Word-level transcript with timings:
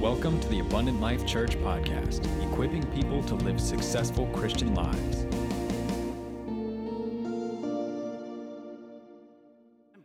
Welcome 0.00 0.38
to 0.38 0.48
the 0.48 0.60
Abundant 0.60 1.00
Life 1.00 1.26
Church 1.26 1.56
podcast, 1.58 2.24
equipping 2.48 2.86
people 2.92 3.20
to 3.24 3.34
live 3.34 3.60
successful 3.60 4.28
Christian 4.28 4.72
lives. 4.72 5.26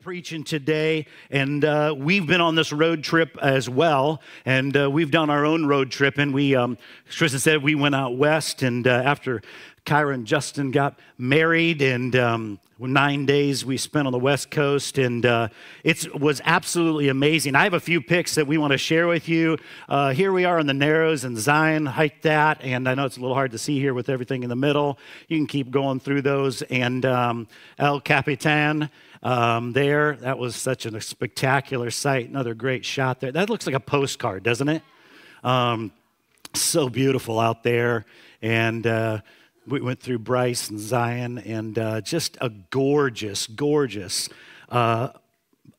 Preaching 0.04 0.44
today, 0.44 1.08
and 1.32 1.64
uh, 1.64 1.96
we've 1.98 2.28
been 2.28 2.42
on 2.42 2.56
this 2.56 2.74
road 2.74 3.06
trip 3.06 3.38
as 3.42 3.70
well. 3.70 4.22
And 4.46 4.76
uh, 4.76 4.92
we've 4.92 5.10
done 5.10 5.30
our 5.30 5.46
own 5.46 5.66
road 5.66 5.92
trip, 5.92 6.18
and 6.18 6.34
we, 6.34 6.56
um, 6.56 6.78
Tristan 7.10 7.40
said, 7.40 7.64
we 7.64 7.74
went 7.74 7.96
out 7.96 8.18
west. 8.18 8.64
And 8.64 8.86
uh, 8.86 8.92
after 8.92 9.42
Kyra 9.86 10.14
and 10.14 10.28
Justin 10.28 10.72
got 10.72 11.00
married, 11.18 11.82
and 11.82 12.16
um, 12.18 12.60
nine 12.80 13.26
days 13.26 13.64
we 13.64 13.78
spent 13.78 14.08
on 14.08 14.12
the 14.12 14.20
West 14.20 14.52
Coast, 14.52 14.98
and 14.98 15.26
uh, 15.26 15.48
it 15.86 16.20
was 16.20 16.42
absolutely 16.44 17.08
amazing. 17.08 17.56
I 17.56 17.64
have 17.64 17.74
a 17.74 17.80
few 17.80 18.02
pics 18.02 18.36
that 18.36 18.46
we 18.46 18.58
want 18.58 18.72
to 18.72 18.78
share 18.78 19.08
with 19.08 19.30
you. 19.30 19.58
Uh, 19.88 20.10
here 20.12 20.34
we 20.34 20.44
are 20.44 20.60
in 20.60 20.68
the 20.68 20.74
Narrows, 20.74 21.24
and 21.24 21.38
Zion 21.38 21.86
hiked 21.86 22.24
that, 22.24 22.62
and 22.62 22.90
I 22.90 22.96
know 22.96 23.06
it's 23.06 23.18
a 23.18 23.22
little 23.22 23.36
hard 23.36 23.52
to 23.52 23.58
see 23.58 23.80
here 23.80 23.94
with 23.94 24.10
everything 24.10 24.44
in 24.44 24.50
the 24.50 24.56
middle. 24.56 24.98
You 25.30 25.38
can 25.38 25.48
keep 25.48 25.72
going 25.72 26.02
through 26.02 26.24
those, 26.24 26.62
and 26.64 27.06
um, 27.06 27.48
El 27.80 28.02
Capitan 28.02 28.90
um, 29.24 29.72
there. 29.72 30.18
That 30.18 30.38
was 30.38 30.56
such 30.56 30.86
a 30.86 31.02
spectacular 31.02 31.90
sight. 31.90 32.30
Another 32.30 32.54
great 32.54 32.86
shot 32.86 33.22
there. 33.22 33.32
That 33.32 33.50
looks 33.50 33.66
like 33.66 33.76
a 33.76 33.80
postcard, 33.80 34.44
doesn't 34.44 34.70
it? 34.70 34.84
Um, 35.44 35.92
so 36.54 36.90
beautiful 36.90 37.40
out 37.40 37.64
there. 37.64 38.06
And 38.42 38.86
uh, 38.86 39.22
we 39.66 39.82
went 39.82 40.02
through 40.02 40.20
Bryce 40.20 40.70
and 40.70 40.80
Zion, 40.80 41.38
and 41.40 41.80
uh, 41.80 42.02
just 42.02 42.38
a 42.42 42.50
gorgeous, 42.50 43.48
gorgeous, 43.48 44.30
uh, 44.70 45.10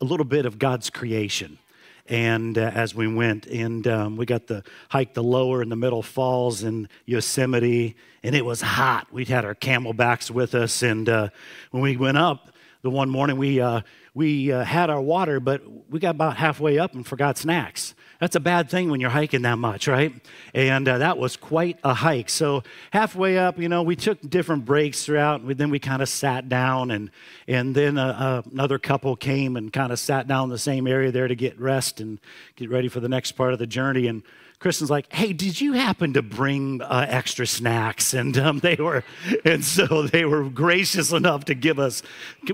a 0.00 0.04
little 0.04 0.24
bit 0.24 0.46
of 0.46 0.58
God's 0.58 0.88
creation 0.90 1.58
and 2.06 2.58
uh, 2.58 2.70
as 2.74 2.94
we 2.94 3.06
went 3.06 3.46
and 3.46 3.86
um, 3.86 4.16
we 4.16 4.26
got 4.26 4.46
the 4.46 4.62
hike 4.90 5.14
the 5.14 5.22
lower 5.22 5.62
and 5.62 5.72
the 5.72 5.76
middle 5.76 6.02
falls 6.02 6.62
in 6.62 6.86
yosemite 7.06 7.96
and 8.22 8.34
it 8.34 8.44
was 8.44 8.60
hot 8.60 9.06
we'd 9.10 9.28
had 9.28 9.44
our 9.44 9.54
camelbacks 9.54 10.30
with 10.30 10.54
us 10.54 10.82
and 10.82 11.08
uh, 11.08 11.28
when 11.70 11.82
we 11.82 11.96
went 11.96 12.18
up 12.18 12.50
the 12.84 12.90
one 12.90 13.08
morning 13.08 13.38
we, 13.38 13.62
uh, 13.62 13.80
we 14.12 14.52
uh, 14.52 14.62
had 14.62 14.90
our 14.90 15.00
water, 15.00 15.40
but 15.40 15.62
we 15.90 15.98
got 15.98 16.10
about 16.10 16.36
halfway 16.36 16.78
up 16.78 16.92
and 16.92 17.06
forgot 17.06 17.38
snacks. 17.38 17.94
That's 18.20 18.36
a 18.36 18.40
bad 18.40 18.68
thing 18.68 18.90
when 18.90 19.00
you're 19.00 19.08
hiking 19.08 19.40
that 19.42 19.56
much, 19.56 19.88
right? 19.88 20.12
And 20.52 20.86
uh, 20.86 20.98
that 20.98 21.16
was 21.16 21.38
quite 21.38 21.78
a 21.82 21.94
hike. 21.94 22.28
So 22.28 22.62
halfway 22.90 23.38
up, 23.38 23.58
you 23.58 23.70
know, 23.70 23.82
we 23.82 23.96
took 23.96 24.20
different 24.20 24.66
breaks 24.66 25.02
throughout. 25.02 25.40
And 25.40 25.56
then 25.56 25.70
we 25.70 25.78
kind 25.78 26.02
of 26.02 26.10
sat 26.10 26.50
down, 26.50 26.90
and 26.90 27.10
and 27.48 27.74
then 27.74 27.96
uh, 27.96 28.42
uh, 28.44 28.50
another 28.52 28.78
couple 28.78 29.16
came 29.16 29.56
and 29.56 29.72
kind 29.72 29.90
of 29.90 29.98
sat 29.98 30.28
down 30.28 30.44
in 30.44 30.50
the 30.50 30.58
same 30.58 30.86
area 30.86 31.10
there 31.10 31.26
to 31.26 31.34
get 31.34 31.58
rest 31.58 32.00
and 32.00 32.20
get 32.56 32.68
ready 32.68 32.88
for 32.88 33.00
the 33.00 33.08
next 33.08 33.32
part 33.32 33.54
of 33.54 33.58
the 33.58 33.66
journey. 33.66 34.08
And 34.08 34.22
Kristen's 34.64 34.88
like, 34.88 35.12
"Hey, 35.12 35.34
did 35.34 35.60
you 35.60 35.74
happen 35.74 36.14
to 36.14 36.22
bring 36.22 36.80
uh, 36.80 37.04
extra 37.06 37.46
snacks?" 37.46 38.14
And 38.14 38.34
um, 38.38 38.60
they 38.60 38.76
were, 38.76 39.04
and 39.44 39.62
so 39.62 40.04
they 40.04 40.24
were 40.24 40.48
gracious 40.48 41.12
enough 41.12 41.44
to 41.44 41.54
give 41.54 41.78
us 41.78 42.02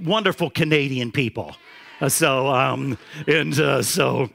wonderful 0.02 0.50
Canadian 0.50 1.12
people. 1.12 1.54
Uh, 2.00 2.08
so 2.08 2.48
um, 2.48 2.98
and 3.28 3.56
uh, 3.60 3.80
so 3.82 4.28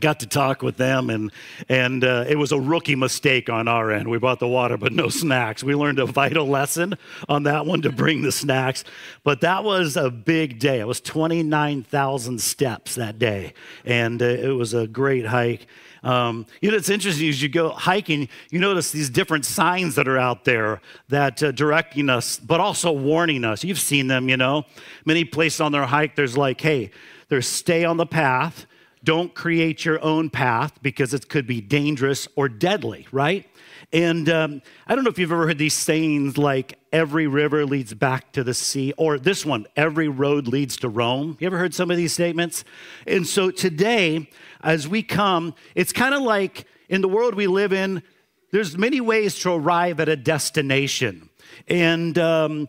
got 0.00 0.20
to 0.20 0.26
talk 0.26 0.60
with 0.60 0.76
them 0.76 1.08
and 1.08 1.32
and 1.70 2.04
uh, 2.04 2.26
it 2.28 2.36
was 2.36 2.52
a 2.52 2.60
rookie 2.60 2.94
mistake 2.94 3.48
on 3.48 3.68
our 3.68 3.90
end. 3.90 4.10
We 4.10 4.18
bought 4.18 4.38
the 4.38 4.48
water 4.48 4.76
but 4.76 4.92
no 4.92 5.08
snacks. 5.08 5.64
We 5.64 5.74
learned 5.74 5.98
a 5.98 6.04
vital 6.04 6.46
lesson 6.46 6.98
on 7.26 7.44
that 7.44 7.64
one 7.64 7.80
to 7.82 7.90
bring 7.90 8.20
the 8.20 8.32
snacks. 8.32 8.84
But 9.24 9.40
that 9.40 9.64
was 9.64 9.96
a 9.96 10.10
big 10.10 10.58
day. 10.58 10.80
It 10.80 10.86
was 10.86 11.00
29000 11.00 12.38
steps 12.38 12.96
that 12.96 13.18
day. 13.18 13.54
And 13.86 14.20
uh, 14.20 14.26
it 14.26 14.56
was 14.56 14.74
a 14.74 14.86
great 14.86 15.24
hike 15.24 15.66
um, 16.02 16.46
you 16.60 16.70
know, 16.70 16.76
it's 16.76 16.88
interesting 16.88 17.28
as 17.28 17.42
you 17.42 17.48
go 17.48 17.70
hiking, 17.70 18.28
you 18.50 18.58
notice 18.58 18.90
these 18.90 19.08
different 19.08 19.44
signs 19.44 19.94
that 19.94 20.08
are 20.08 20.18
out 20.18 20.44
there 20.44 20.80
that 21.08 21.42
uh, 21.42 21.52
directing 21.52 22.10
us, 22.10 22.38
but 22.38 22.60
also 22.60 22.90
warning 22.90 23.44
us. 23.44 23.62
You've 23.62 23.78
seen 23.78 24.08
them, 24.08 24.28
you 24.28 24.36
know. 24.36 24.64
Many 25.04 25.24
places 25.24 25.60
on 25.60 25.72
their 25.72 25.86
hike, 25.86 26.16
there's 26.16 26.36
like, 26.36 26.60
hey, 26.60 26.90
there's 27.28 27.46
stay 27.46 27.84
on 27.84 27.96
the 27.96 28.06
path. 28.06 28.66
Don't 29.04 29.34
create 29.34 29.84
your 29.84 30.02
own 30.02 30.30
path 30.30 30.80
because 30.82 31.12
it 31.12 31.28
could 31.28 31.46
be 31.46 31.60
dangerous 31.60 32.28
or 32.36 32.48
deadly, 32.48 33.06
right? 33.10 33.46
And 33.92 34.28
um, 34.28 34.62
I 34.86 34.94
don't 34.94 35.04
know 35.04 35.10
if 35.10 35.18
you've 35.18 35.32
ever 35.32 35.46
heard 35.46 35.58
these 35.58 35.74
sayings 35.74 36.38
like 36.38 36.78
every 36.92 37.26
river 37.26 37.66
leads 37.66 37.92
back 37.92 38.32
to 38.32 38.44
the 38.44 38.54
sea, 38.54 38.94
or 38.96 39.18
this 39.18 39.44
one, 39.44 39.66
every 39.76 40.08
road 40.08 40.46
leads 40.46 40.76
to 40.78 40.88
Rome. 40.88 41.36
You 41.40 41.46
ever 41.46 41.58
heard 41.58 41.74
some 41.74 41.90
of 41.90 41.96
these 41.96 42.12
statements? 42.12 42.64
And 43.06 43.26
so 43.26 43.50
today, 43.50 44.30
as 44.62 44.88
we 44.88 45.02
come, 45.02 45.54
it's 45.74 45.92
kind 45.92 46.14
of 46.14 46.22
like 46.22 46.66
in 46.88 47.00
the 47.00 47.08
world 47.08 47.34
we 47.34 47.46
live 47.46 47.72
in, 47.72 48.02
there's 48.50 48.78
many 48.78 49.00
ways 49.00 49.38
to 49.40 49.52
arrive 49.52 49.98
at 50.00 50.08
a 50.08 50.16
destination. 50.16 51.28
And 51.68 52.18
um, 52.18 52.68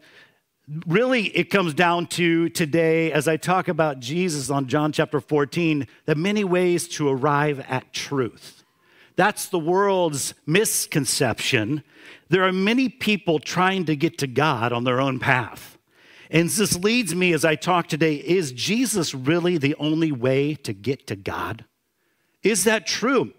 really, 0.86 1.26
it 1.36 1.50
comes 1.50 1.74
down 1.74 2.08
to 2.08 2.50
today, 2.50 3.12
as 3.12 3.28
I 3.28 3.38
talk 3.38 3.68
about 3.68 4.00
Jesus 4.00 4.50
on 4.50 4.68
John 4.68 4.92
chapter 4.92 5.20
14, 5.20 5.88
the 6.06 6.16
many 6.16 6.44
ways 6.44 6.88
to 6.90 7.10
arrive 7.10 7.60
at 7.68 7.94
truth. 7.94 8.64
That's 9.16 9.48
the 9.48 9.60
world's 9.60 10.34
misconception. 10.46 11.84
There 12.30 12.44
are 12.44 12.52
many 12.52 12.90
people 12.90 13.40
trying 13.40 13.86
to 13.86 13.96
get 13.96 14.18
to 14.20 14.28
God 14.28 14.74
on 14.74 14.86
their 14.86 15.00
own 15.00 15.20
path. 15.20 15.78
And 16.32 16.50
this 16.50 16.76
leads 16.80 17.14
me 17.14 17.32
as 17.32 17.46
I 17.46 17.56
talk 17.56 17.88
today 17.88 18.16
is 18.16 18.52
Jesus 18.52 19.14
really 19.14 19.60
the 19.60 19.76
only 19.76 20.12
way 20.12 20.56
to 20.56 20.74
get 20.74 21.06
to 21.08 21.16
God? 21.16 21.66
Is 22.42 22.64
that 22.64 22.88
true? 22.88 23.34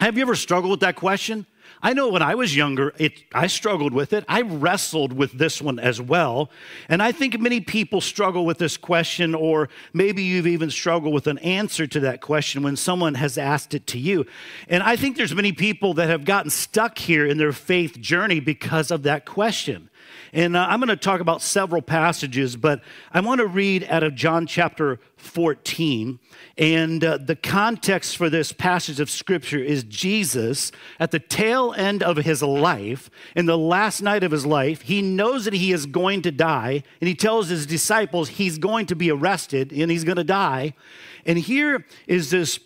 Have 0.00 0.16
you 0.16 0.22
ever 0.22 0.34
struggled 0.34 0.70
with 0.70 0.80
that 0.80 0.96
question? 0.96 1.46
I 1.82 1.92
know 1.92 2.08
when 2.08 2.22
I 2.22 2.34
was 2.34 2.56
younger, 2.56 2.94
it, 2.98 3.24
I 3.34 3.46
struggled 3.46 3.92
with 3.92 4.12
it. 4.12 4.24
I 4.28 4.42
wrestled 4.42 5.12
with 5.12 5.32
this 5.32 5.60
one 5.60 5.78
as 5.78 6.00
well. 6.00 6.50
And 6.88 7.02
I 7.02 7.12
think 7.12 7.38
many 7.38 7.60
people 7.60 8.00
struggle 8.00 8.46
with 8.46 8.58
this 8.58 8.76
question, 8.76 9.34
or 9.34 9.68
maybe 9.92 10.22
you've 10.22 10.46
even 10.46 10.70
struggled 10.70 11.12
with 11.12 11.26
an 11.26 11.38
answer 11.38 11.86
to 11.86 12.00
that 12.00 12.20
question 12.20 12.62
when 12.62 12.76
someone 12.76 13.14
has 13.14 13.36
asked 13.36 13.74
it 13.74 13.86
to 13.88 13.98
you. 13.98 14.26
And 14.68 14.82
I 14.82 14.96
think 14.96 15.16
there's 15.16 15.34
many 15.34 15.52
people 15.52 15.94
that 15.94 16.08
have 16.08 16.24
gotten 16.24 16.50
stuck 16.50 16.98
here 16.98 17.26
in 17.26 17.38
their 17.38 17.52
faith 17.52 18.00
journey 18.00 18.40
because 18.40 18.90
of 18.90 19.02
that 19.02 19.26
question. 19.26 19.90
And 20.34 20.56
uh, 20.56 20.66
I'm 20.68 20.80
going 20.80 20.88
to 20.88 20.96
talk 20.96 21.20
about 21.20 21.42
several 21.42 21.80
passages, 21.80 22.56
but 22.56 22.82
I 23.12 23.20
want 23.20 23.38
to 23.38 23.46
read 23.46 23.86
out 23.88 24.02
of 24.02 24.16
John 24.16 24.48
chapter 24.48 24.98
14. 25.16 26.18
And 26.58 27.04
uh, 27.04 27.18
the 27.18 27.36
context 27.36 28.16
for 28.16 28.28
this 28.28 28.50
passage 28.50 28.98
of 28.98 29.08
scripture 29.08 29.60
is 29.60 29.84
Jesus 29.84 30.72
at 30.98 31.12
the 31.12 31.20
tail 31.20 31.72
end 31.74 32.02
of 32.02 32.16
his 32.16 32.42
life, 32.42 33.10
in 33.36 33.46
the 33.46 33.56
last 33.56 34.02
night 34.02 34.24
of 34.24 34.32
his 34.32 34.44
life, 34.44 34.82
he 34.82 35.02
knows 35.02 35.44
that 35.44 35.54
he 35.54 35.70
is 35.70 35.86
going 35.86 36.20
to 36.22 36.32
die, 36.32 36.82
and 37.00 37.06
he 37.06 37.14
tells 37.14 37.48
his 37.48 37.64
disciples 37.64 38.30
he's 38.30 38.58
going 38.58 38.86
to 38.86 38.96
be 38.96 39.12
arrested 39.12 39.70
and 39.70 39.88
he's 39.88 40.02
going 40.02 40.16
to 40.16 40.24
die. 40.24 40.74
And 41.24 41.38
here 41.38 41.86
is 42.08 42.32
this 42.32 42.58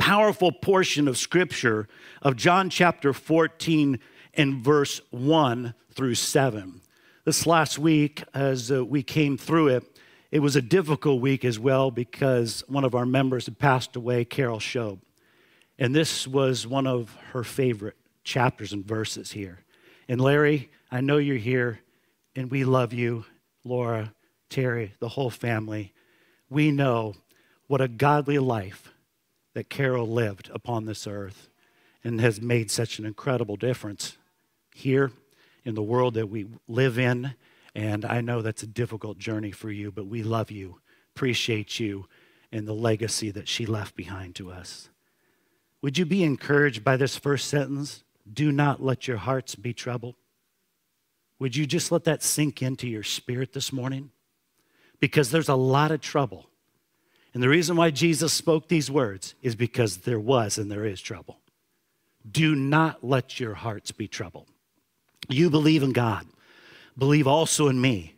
powerful 0.00 0.50
portion 0.50 1.06
of 1.06 1.16
scripture 1.16 1.86
of 2.22 2.34
John 2.34 2.70
chapter 2.70 3.12
14 3.12 4.00
and 4.34 4.64
verse 4.64 5.00
1 5.12 5.74
through 5.94 6.16
7 6.16 6.80
this 7.28 7.46
last 7.46 7.78
week, 7.78 8.24
as 8.32 8.72
uh, 8.72 8.82
we 8.82 9.02
came 9.02 9.36
through 9.36 9.68
it, 9.68 9.84
it 10.30 10.38
was 10.38 10.56
a 10.56 10.62
difficult 10.62 11.20
week 11.20 11.44
as 11.44 11.58
well 11.58 11.90
because 11.90 12.64
one 12.68 12.84
of 12.84 12.94
our 12.94 13.04
members 13.04 13.44
had 13.44 13.58
passed 13.58 13.96
away, 13.96 14.24
Carol 14.24 14.60
Shobe. 14.60 15.02
And 15.78 15.94
this 15.94 16.26
was 16.26 16.66
one 16.66 16.86
of 16.86 17.14
her 17.32 17.44
favorite 17.44 17.98
chapters 18.24 18.72
and 18.72 18.82
verses 18.82 19.32
here. 19.32 19.58
And 20.08 20.22
Larry, 20.22 20.70
I 20.90 21.02
know 21.02 21.18
you're 21.18 21.36
here, 21.36 21.80
and 22.34 22.50
we 22.50 22.64
love 22.64 22.94
you, 22.94 23.26
Laura, 23.62 24.14
Terry, 24.48 24.94
the 24.98 25.10
whole 25.10 25.28
family. 25.28 25.92
We 26.48 26.70
know 26.70 27.12
what 27.66 27.82
a 27.82 27.88
godly 27.88 28.38
life 28.38 28.90
that 29.52 29.68
Carol 29.68 30.08
lived 30.08 30.48
upon 30.54 30.86
this 30.86 31.06
earth 31.06 31.50
and 32.02 32.22
has 32.22 32.40
made 32.40 32.70
such 32.70 32.98
an 32.98 33.04
incredible 33.04 33.56
difference 33.56 34.16
here 34.74 35.12
in 35.68 35.74
the 35.74 35.82
world 35.82 36.14
that 36.14 36.30
we 36.30 36.46
live 36.66 36.98
in. 36.98 37.34
And 37.74 38.06
I 38.06 38.22
know 38.22 38.40
that's 38.40 38.62
a 38.62 38.66
difficult 38.66 39.18
journey 39.18 39.50
for 39.50 39.70
you, 39.70 39.92
but 39.92 40.06
we 40.06 40.22
love 40.22 40.50
you, 40.50 40.80
appreciate 41.14 41.78
you, 41.78 42.06
and 42.50 42.66
the 42.66 42.72
legacy 42.72 43.30
that 43.32 43.48
she 43.48 43.66
left 43.66 43.94
behind 43.94 44.34
to 44.36 44.50
us. 44.50 44.88
Would 45.82 45.98
you 45.98 46.06
be 46.06 46.24
encouraged 46.24 46.82
by 46.82 46.96
this 46.96 47.16
first 47.16 47.48
sentence? 47.48 48.02
Do 48.32 48.50
not 48.50 48.82
let 48.82 49.06
your 49.06 49.18
hearts 49.18 49.54
be 49.56 49.74
troubled. 49.74 50.14
Would 51.38 51.54
you 51.54 51.66
just 51.66 51.92
let 51.92 52.04
that 52.04 52.22
sink 52.22 52.62
into 52.62 52.88
your 52.88 53.02
spirit 53.02 53.52
this 53.52 53.70
morning? 53.70 54.10
Because 55.00 55.30
there's 55.30 55.50
a 55.50 55.54
lot 55.54 55.90
of 55.90 56.00
trouble. 56.00 56.48
And 57.34 57.42
the 57.42 57.48
reason 57.50 57.76
why 57.76 57.90
Jesus 57.90 58.32
spoke 58.32 58.68
these 58.68 58.90
words 58.90 59.34
is 59.42 59.54
because 59.54 59.98
there 59.98 60.18
was 60.18 60.56
and 60.56 60.72
there 60.72 60.86
is 60.86 61.02
trouble. 61.02 61.40
Do 62.28 62.54
not 62.54 63.04
let 63.04 63.38
your 63.38 63.52
hearts 63.52 63.92
be 63.92 64.08
troubled. 64.08 64.48
You 65.28 65.50
believe 65.50 65.82
in 65.82 65.92
God, 65.92 66.26
believe 66.96 67.26
also 67.26 67.68
in 67.68 67.80
me. 67.80 68.14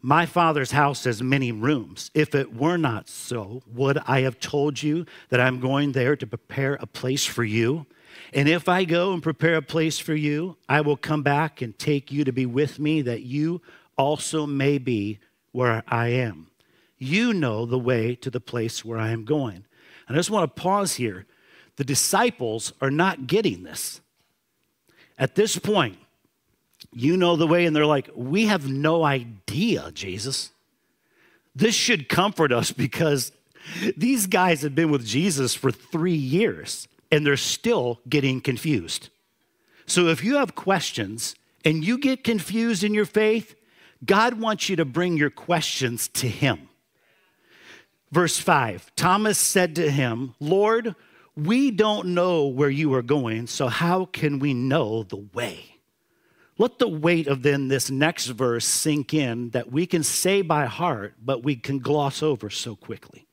My 0.00 0.24
Father's 0.24 0.70
house 0.70 1.04
has 1.04 1.22
many 1.22 1.52
rooms. 1.52 2.10
If 2.14 2.34
it 2.34 2.54
were 2.54 2.76
not 2.76 3.08
so, 3.08 3.62
would 3.66 3.98
I 4.06 4.20
have 4.20 4.38
told 4.38 4.82
you 4.82 5.04
that 5.30 5.40
I'm 5.40 5.60
going 5.60 5.92
there 5.92 6.16
to 6.16 6.26
prepare 6.26 6.74
a 6.74 6.86
place 6.86 7.26
for 7.26 7.44
you? 7.44 7.86
And 8.32 8.48
if 8.48 8.68
I 8.68 8.84
go 8.84 9.12
and 9.12 9.22
prepare 9.22 9.56
a 9.56 9.62
place 9.62 9.98
for 9.98 10.14
you, 10.14 10.56
I 10.68 10.80
will 10.80 10.96
come 10.96 11.22
back 11.22 11.60
and 11.60 11.78
take 11.78 12.12
you 12.12 12.24
to 12.24 12.32
be 12.32 12.46
with 12.46 12.78
me, 12.78 13.02
that 13.02 13.22
you 13.22 13.62
also 13.98 14.46
may 14.46 14.78
be 14.78 15.18
where 15.52 15.82
I 15.88 16.08
am. 16.08 16.48
You 16.98 17.34
know 17.34 17.66
the 17.66 17.78
way 17.78 18.14
to 18.16 18.30
the 18.30 18.40
place 18.40 18.84
where 18.84 18.98
I 18.98 19.10
am 19.10 19.24
going. 19.24 19.64
And 20.06 20.16
I 20.16 20.18
just 20.18 20.30
want 20.30 20.54
to 20.54 20.62
pause 20.62 20.94
here. 20.94 21.26
The 21.76 21.84
disciples 21.84 22.72
are 22.80 22.90
not 22.90 23.26
getting 23.26 23.64
this. 23.64 24.00
At 25.18 25.34
this 25.34 25.58
point, 25.58 25.98
you 26.96 27.16
know 27.16 27.36
the 27.36 27.46
way, 27.46 27.66
and 27.66 27.76
they're 27.76 27.86
like, 27.86 28.10
We 28.14 28.46
have 28.46 28.68
no 28.68 29.04
idea, 29.04 29.90
Jesus. 29.92 30.50
This 31.54 31.74
should 31.74 32.08
comfort 32.08 32.52
us 32.52 32.72
because 32.72 33.32
these 33.96 34.26
guys 34.26 34.62
have 34.62 34.74
been 34.74 34.90
with 34.90 35.06
Jesus 35.06 35.54
for 35.54 35.70
three 35.70 36.12
years 36.12 36.88
and 37.10 37.24
they're 37.24 37.36
still 37.36 38.00
getting 38.08 38.40
confused. 38.40 39.08
So 39.86 40.08
if 40.08 40.22
you 40.22 40.36
have 40.36 40.54
questions 40.54 41.34
and 41.64 41.84
you 41.84 41.98
get 41.98 42.24
confused 42.24 42.84
in 42.84 42.92
your 42.92 43.06
faith, 43.06 43.54
God 44.04 44.40
wants 44.40 44.68
you 44.68 44.76
to 44.76 44.84
bring 44.84 45.16
your 45.16 45.30
questions 45.30 46.08
to 46.08 46.28
Him. 46.28 46.68
Verse 48.12 48.38
5 48.38 48.92
Thomas 48.96 49.38
said 49.38 49.74
to 49.76 49.90
him, 49.90 50.34
Lord, 50.40 50.94
we 51.36 51.70
don't 51.70 52.08
know 52.08 52.46
where 52.46 52.70
you 52.70 52.94
are 52.94 53.02
going, 53.02 53.46
so 53.46 53.68
how 53.68 54.06
can 54.06 54.38
we 54.38 54.54
know 54.54 55.02
the 55.02 55.16
way? 55.34 55.75
Let 56.58 56.78
the 56.78 56.88
weight 56.88 57.26
of 57.26 57.42
then 57.42 57.68
this 57.68 57.90
next 57.90 58.28
verse 58.28 58.64
sink 58.64 59.12
in 59.12 59.50
that 59.50 59.70
we 59.70 59.86
can 59.86 60.02
say 60.02 60.40
by 60.40 60.64
heart, 60.64 61.14
but 61.22 61.42
we 61.42 61.56
can 61.56 61.78
gloss 61.78 62.22
over 62.22 62.48
so 62.48 62.74
quickly. 62.74 63.26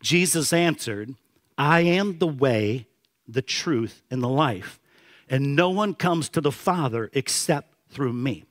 Jesus 0.00 0.52
answered, 0.52 1.14
I 1.58 1.80
am 1.80 2.18
the 2.18 2.26
way, 2.26 2.86
the 3.28 3.42
truth, 3.42 4.02
and 4.10 4.22
the 4.22 4.28
life, 4.28 4.80
and 5.28 5.54
no 5.54 5.70
one 5.70 5.94
comes 5.94 6.28
to 6.30 6.40
the 6.40 6.52
Father 6.52 7.10
except 7.12 7.74
through 7.90 8.14
me. 8.14 8.44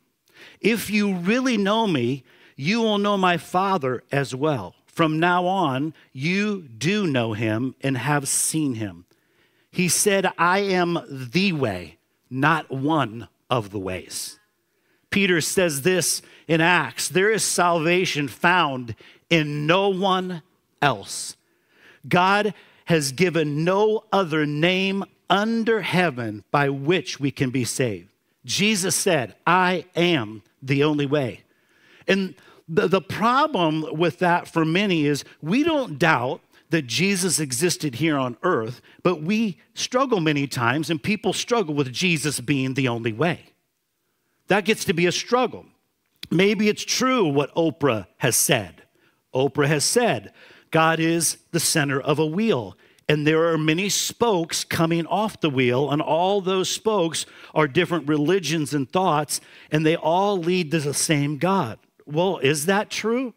If 0.61 0.89
you 0.89 1.15
really 1.15 1.57
know 1.57 1.87
me, 1.87 2.23
you 2.55 2.81
will 2.81 2.99
know 2.99 3.17
my 3.17 3.37
Father 3.37 4.03
as 4.11 4.35
well. 4.35 4.75
From 4.85 5.19
now 5.19 5.47
on, 5.47 5.93
you 6.11 6.61
do 6.61 7.07
know 7.07 7.33
him 7.33 7.75
and 7.81 7.97
have 7.97 8.27
seen 8.27 8.75
him. 8.75 9.05
He 9.71 9.87
said, 9.87 10.31
I 10.37 10.59
am 10.59 10.99
the 11.09 11.51
way, 11.53 11.97
not 12.29 12.69
one 12.69 13.27
of 13.53 13.69
the 13.69 13.77
ways. 13.77 14.39
Peter 15.11 15.39
says 15.39 15.83
this 15.83 16.23
in 16.47 16.59
Acts 16.59 17.07
there 17.07 17.29
is 17.29 17.43
salvation 17.43 18.27
found 18.27 18.95
in 19.29 19.67
no 19.67 19.89
one 19.89 20.41
else. 20.81 21.37
God 22.07 22.55
has 22.85 23.11
given 23.11 23.63
no 23.63 24.05
other 24.11 24.47
name 24.47 25.03
under 25.29 25.81
heaven 25.81 26.43
by 26.49 26.67
which 26.69 27.19
we 27.19 27.29
can 27.29 27.51
be 27.51 27.63
saved. 27.63 28.09
Jesus 28.43 28.95
said, 28.95 29.35
I 29.45 29.85
am 29.95 30.41
the 30.63 30.83
only 30.83 31.05
way. 31.05 31.43
And 32.07 32.33
the, 32.67 32.87
the 32.87 33.01
problem 33.01 33.85
with 33.91 34.17
that 34.17 34.47
for 34.47 34.65
many 34.65 35.05
is 35.05 35.23
we 35.43 35.63
don't 35.63 35.99
doubt 35.99 36.41
that 36.73 36.87
Jesus 36.87 37.39
existed 37.39 37.93
here 37.93 38.17
on 38.17 38.35
earth, 38.41 38.81
but 39.03 39.21
we 39.21 39.59
struggle 39.75 40.19
many 40.19 40.47
times, 40.47 40.89
and 40.89 41.01
people 41.01 41.31
struggle 41.31 41.75
with 41.75 41.93
Jesus 41.93 42.39
being 42.39 42.73
the 42.73 42.87
only 42.87 43.13
way. 43.13 43.41
That 44.47 44.65
gets 44.65 44.83
to 44.85 44.93
be 44.93 45.05
a 45.05 45.11
struggle. 45.11 45.67
Maybe 46.31 46.69
it's 46.69 46.83
true 46.83 47.27
what 47.27 47.53
Oprah 47.53 48.07
has 48.17 48.35
said. 48.35 48.81
Oprah 49.35 49.67
has 49.67 49.85
said, 49.85 50.33
God 50.71 50.99
is 50.99 51.37
the 51.51 51.59
center 51.59 52.01
of 52.01 52.17
a 52.17 52.25
wheel, 52.25 52.75
and 53.07 53.27
there 53.27 53.53
are 53.53 53.57
many 53.59 53.87
spokes 53.87 54.63
coming 54.63 55.05
off 55.05 55.41
the 55.41 55.51
wheel, 55.51 55.91
and 55.91 56.01
all 56.01 56.41
those 56.41 56.69
spokes 56.69 57.27
are 57.53 57.67
different 57.67 58.07
religions 58.07 58.73
and 58.73 58.91
thoughts, 58.91 59.41
and 59.69 59.85
they 59.85 59.95
all 59.95 60.39
lead 60.39 60.71
to 60.71 60.79
the 60.79 60.95
same 60.95 61.37
God. 61.37 61.77
Well, 62.07 62.39
is 62.39 62.65
that 62.65 62.89
true? 62.89 63.35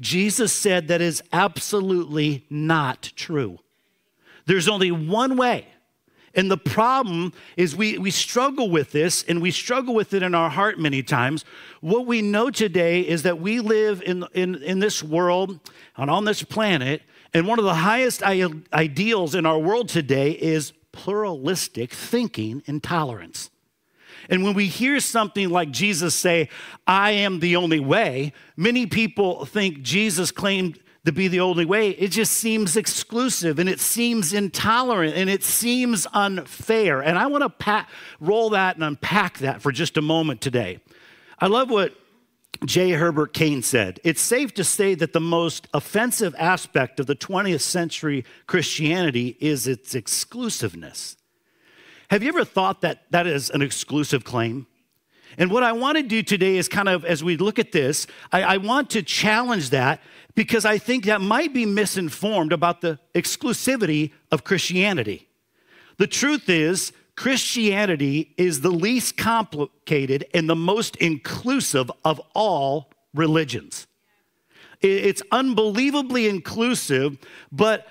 Jesus 0.00 0.52
said 0.52 0.88
that 0.88 1.00
is 1.00 1.22
absolutely 1.32 2.44
not 2.50 3.12
true. 3.16 3.58
There's 4.46 4.68
only 4.68 4.90
one 4.90 5.36
way. 5.36 5.68
And 6.34 6.50
the 6.50 6.58
problem 6.58 7.32
is 7.56 7.76
we, 7.76 7.96
we 7.96 8.10
struggle 8.10 8.68
with 8.68 8.90
this 8.90 9.22
and 9.22 9.40
we 9.40 9.52
struggle 9.52 9.94
with 9.94 10.12
it 10.14 10.22
in 10.22 10.34
our 10.34 10.50
heart 10.50 10.80
many 10.80 11.02
times. 11.02 11.44
What 11.80 12.06
we 12.06 12.22
know 12.22 12.50
today 12.50 13.02
is 13.02 13.22
that 13.22 13.38
we 13.38 13.60
live 13.60 14.02
in, 14.02 14.24
in, 14.34 14.56
in 14.56 14.80
this 14.80 15.02
world 15.02 15.60
and 15.96 16.10
on 16.10 16.24
this 16.24 16.42
planet, 16.42 17.02
and 17.32 17.46
one 17.46 17.58
of 17.58 17.64
the 17.64 17.74
highest 17.74 18.22
ideals 18.22 19.34
in 19.34 19.46
our 19.46 19.58
world 19.58 19.88
today 19.88 20.32
is 20.32 20.72
pluralistic 20.92 21.92
thinking 21.92 22.62
and 22.66 22.82
tolerance. 22.82 23.50
And 24.28 24.42
when 24.42 24.54
we 24.54 24.66
hear 24.66 25.00
something 25.00 25.50
like 25.50 25.70
Jesus 25.70 26.14
say, 26.14 26.48
I 26.86 27.12
am 27.12 27.40
the 27.40 27.56
only 27.56 27.80
way, 27.80 28.32
many 28.56 28.86
people 28.86 29.44
think 29.44 29.82
Jesus 29.82 30.30
claimed 30.30 30.78
to 31.04 31.12
be 31.12 31.28
the 31.28 31.40
only 31.40 31.64
way. 31.64 31.90
It 31.90 32.08
just 32.08 32.32
seems 32.32 32.76
exclusive 32.76 33.58
and 33.58 33.68
it 33.68 33.80
seems 33.80 34.32
intolerant 34.32 35.14
and 35.16 35.28
it 35.28 35.44
seems 35.44 36.06
unfair. 36.12 37.02
And 37.02 37.18
I 37.18 37.26
want 37.26 37.42
to 37.42 37.50
pa- 37.50 37.88
roll 38.20 38.50
that 38.50 38.76
and 38.76 38.84
unpack 38.84 39.38
that 39.38 39.60
for 39.60 39.70
just 39.70 39.96
a 39.96 40.02
moment 40.02 40.40
today. 40.40 40.80
I 41.38 41.46
love 41.46 41.70
what 41.70 41.94
J. 42.64 42.92
Herbert 42.92 43.34
Kane 43.34 43.62
said. 43.62 44.00
It's 44.04 44.20
safe 44.20 44.54
to 44.54 44.64
say 44.64 44.94
that 44.94 45.12
the 45.12 45.20
most 45.20 45.68
offensive 45.74 46.34
aspect 46.38 46.98
of 46.98 47.06
the 47.06 47.16
20th 47.16 47.60
century 47.60 48.24
Christianity 48.46 49.36
is 49.40 49.66
its 49.66 49.94
exclusiveness. 49.94 51.16
Have 52.10 52.22
you 52.22 52.28
ever 52.28 52.44
thought 52.44 52.80
that 52.82 53.10
that 53.10 53.26
is 53.26 53.50
an 53.50 53.62
exclusive 53.62 54.24
claim? 54.24 54.66
And 55.36 55.50
what 55.50 55.62
I 55.62 55.72
want 55.72 55.96
to 55.96 56.02
do 56.02 56.22
today 56.22 56.56
is 56.56 56.68
kind 56.68 56.88
of, 56.88 57.04
as 57.04 57.24
we 57.24 57.36
look 57.36 57.58
at 57.58 57.72
this, 57.72 58.06
I, 58.30 58.42
I, 58.42 58.56
want 58.58 58.90
to 58.90 59.02
challenge 59.02 59.70
that 59.70 60.00
because 60.34 60.64
I 60.64 60.78
think 60.78 61.06
that 61.06 61.20
might 61.20 61.52
be 61.52 61.66
misinformed 61.66 62.52
about 62.52 62.82
the 62.82 62.98
exclusivity 63.14 64.12
of 64.30 64.44
Christianity. 64.44 65.28
The 65.96 66.06
truth 66.06 66.48
is, 66.48 66.92
Christianity 67.16 68.34
is 68.36 68.60
the 68.60 68.70
least 68.70 69.16
complicated 69.16 70.26
and 70.34 70.48
the 70.48 70.56
most 70.56 70.96
inclusive 70.96 71.90
of 72.04 72.20
all 72.34 72.90
religions. 73.12 73.86
It's 74.80 75.22
unbelievably 75.30 76.28
inclusive, 76.28 77.18
but 77.50 77.86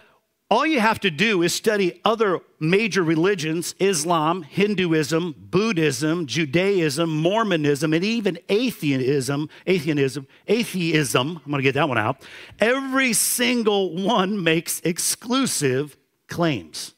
all 0.53 0.67
you 0.67 0.79
have 0.79 0.99
to 0.99 1.09
do 1.09 1.41
is 1.41 1.51
study 1.51 1.99
other 2.05 2.39
major 2.59 3.01
religions 3.01 3.73
Islam, 3.79 4.43
Hinduism, 4.43 5.33
Buddhism, 5.49 6.27
Judaism, 6.27 7.09
Mormonism, 7.09 7.91
and 7.91 8.03
even 8.03 8.37
atheism. 8.49 9.49
Atheism, 9.65 10.27
atheism, 10.47 11.41
I'm 11.43 11.51
gonna 11.51 11.63
get 11.63 11.73
that 11.73 11.89
one 11.89 11.97
out. 11.97 12.21
Every 12.59 13.13
single 13.13 13.95
one 13.95 14.43
makes 14.43 14.79
exclusive 14.81 15.97
claims. 16.27 16.93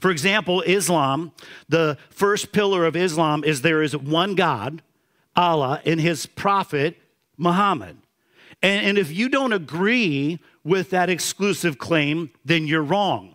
For 0.00 0.10
example, 0.10 0.62
Islam, 0.62 1.32
the 1.68 1.98
first 2.08 2.52
pillar 2.52 2.86
of 2.86 2.96
Islam 2.96 3.44
is 3.44 3.60
there 3.60 3.82
is 3.82 3.94
one 3.94 4.34
God, 4.34 4.80
Allah, 5.36 5.82
and 5.84 6.00
his 6.00 6.24
prophet, 6.24 6.96
Muhammad. 7.36 7.98
And, 8.62 8.86
and 8.86 8.98
if 8.98 9.12
you 9.12 9.28
don't 9.28 9.52
agree 9.52 10.40
with 10.64 10.90
that 10.90 11.10
exclusive 11.10 11.78
claim, 11.78 12.30
then 12.44 12.66
you're 12.66 12.82
wrong. 12.82 13.34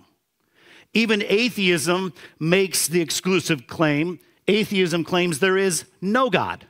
Even 0.93 1.23
atheism 1.27 2.13
makes 2.39 2.87
the 2.87 3.01
exclusive 3.01 3.67
claim. 3.67 4.19
Atheism 4.47 5.03
claims 5.03 5.39
there 5.39 5.57
is 5.57 5.85
no 6.01 6.29
God. 6.29 6.67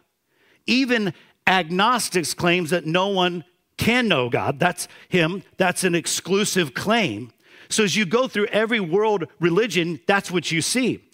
Even 0.65 1.13
agnostics 1.45 2.33
claims 2.33 2.69
that 2.69 2.85
no 2.85 3.07
one 3.09 3.43
can 3.77 4.07
know 4.07 4.29
God. 4.29 4.59
That's 4.59 4.87
him. 5.09 5.43
That's 5.57 5.83
an 5.83 5.95
exclusive 5.95 6.73
claim. 6.73 7.33
So 7.69 7.83
as 7.83 7.95
you 7.95 8.05
go 8.05 8.27
through 8.27 8.47
every 8.47 8.79
world 8.79 9.25
religion, 9.39 9.99
that's 10.07 10.31
what 10.31 10.51
you 10.51 10.61
see 10.61 11.09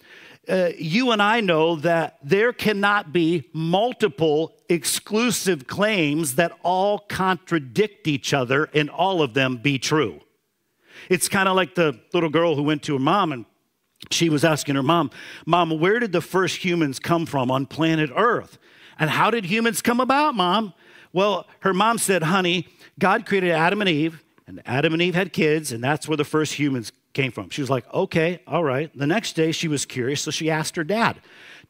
uh, 0.48 0.70
you 0.78 1.10
and 1.12 1.22
I 1.22 1.40
know 1.40 1.76
that 1.76 2.18
there 2.22 2.52
cannot 2.52 3.12
be 3.12 3.48
multiple 3.52 4.54
exclusive 4.68 5.66
claims 5.66 6.36
that 6.36 6.52
all 6.62 6.98
contradict 6.98 8.06
each 8.06 8.32
other 8.32 8.68
and 8.74 8.88
all 8.88 9.22
of 9.22 9.34
them 9.34 9.58
be 9.58 9.78
true. 9.78 10.20
It's 11.08 11.28
kind 11.28 11.48
of 11.48 11.56
like 11.56 11.74
the 11.74 11.98
little 12.12 12.30
girl 12.30 12.54
who 12.54 12.62
went 12.62 12.82
to 12.84 12.94
her 12.94 12.98
mom 12.98 13.32
and 13.32 13.44
she 14.10 14.30
was 14.30 14.44
asking 14.44 14.76
her 14.76 14.82
mom, 14.82 15.10
Mom, 15.44 15.78
where 15.78 15.98
did 15.98 16.12
the 16.12 16.22
first 16.22 16.64
humans 16.64 16.98
come 16.98 17.26
from 17.26 17.50
on 17.50 17.66
planet 17.66 18.10
Earth? 18.16 18.58
And 18.98 19.10
how 19.10 19.30
did 19.30 19.44
humans 19.44 19.82
come 19.82 20.00
about, 20.00 20.34
Mom? 20.34 20.72
Well, 21.12 21.46
her 21.60 21.74
mom 21.74 21.98
said, 21.98 22.22
Honey, 22.22 22.68
God 22.98 23.26
created 23.26 23.50
Adam 23.50 23.80
and 23.80 23.90
Eve, 23.90 24.22
and 24.46 24.62
Adam 24.64 24.92
and 24.92 25.02
Eve 25.02 25.14
had 25.14 25.32
kids, 25.32 25.70
and 25.72 25.82
that's 25.84 26.08
where 26.08 26.16
the 26.16 26.24
first 26.24 26.54
humans 26.54 26.92
came 27.12 27.32
from. 27.32 27.50
She 27.50 27.60
was 27.60 27.70
like, 27.70 27.92
okay, 27.92 28.40
all 28.46 28.64
right. 28.64 28.96
The 28.96 29.06
next 29.06 29.34
day 29.34 29.52
she 29.52 29.68
was 29.68 29.84
curious, 29.84 30.22
so 30.22 30.30
she 30.30 30.50
asked 30.50 30.76
her 30.76 30.84
dad, 30.84 31.20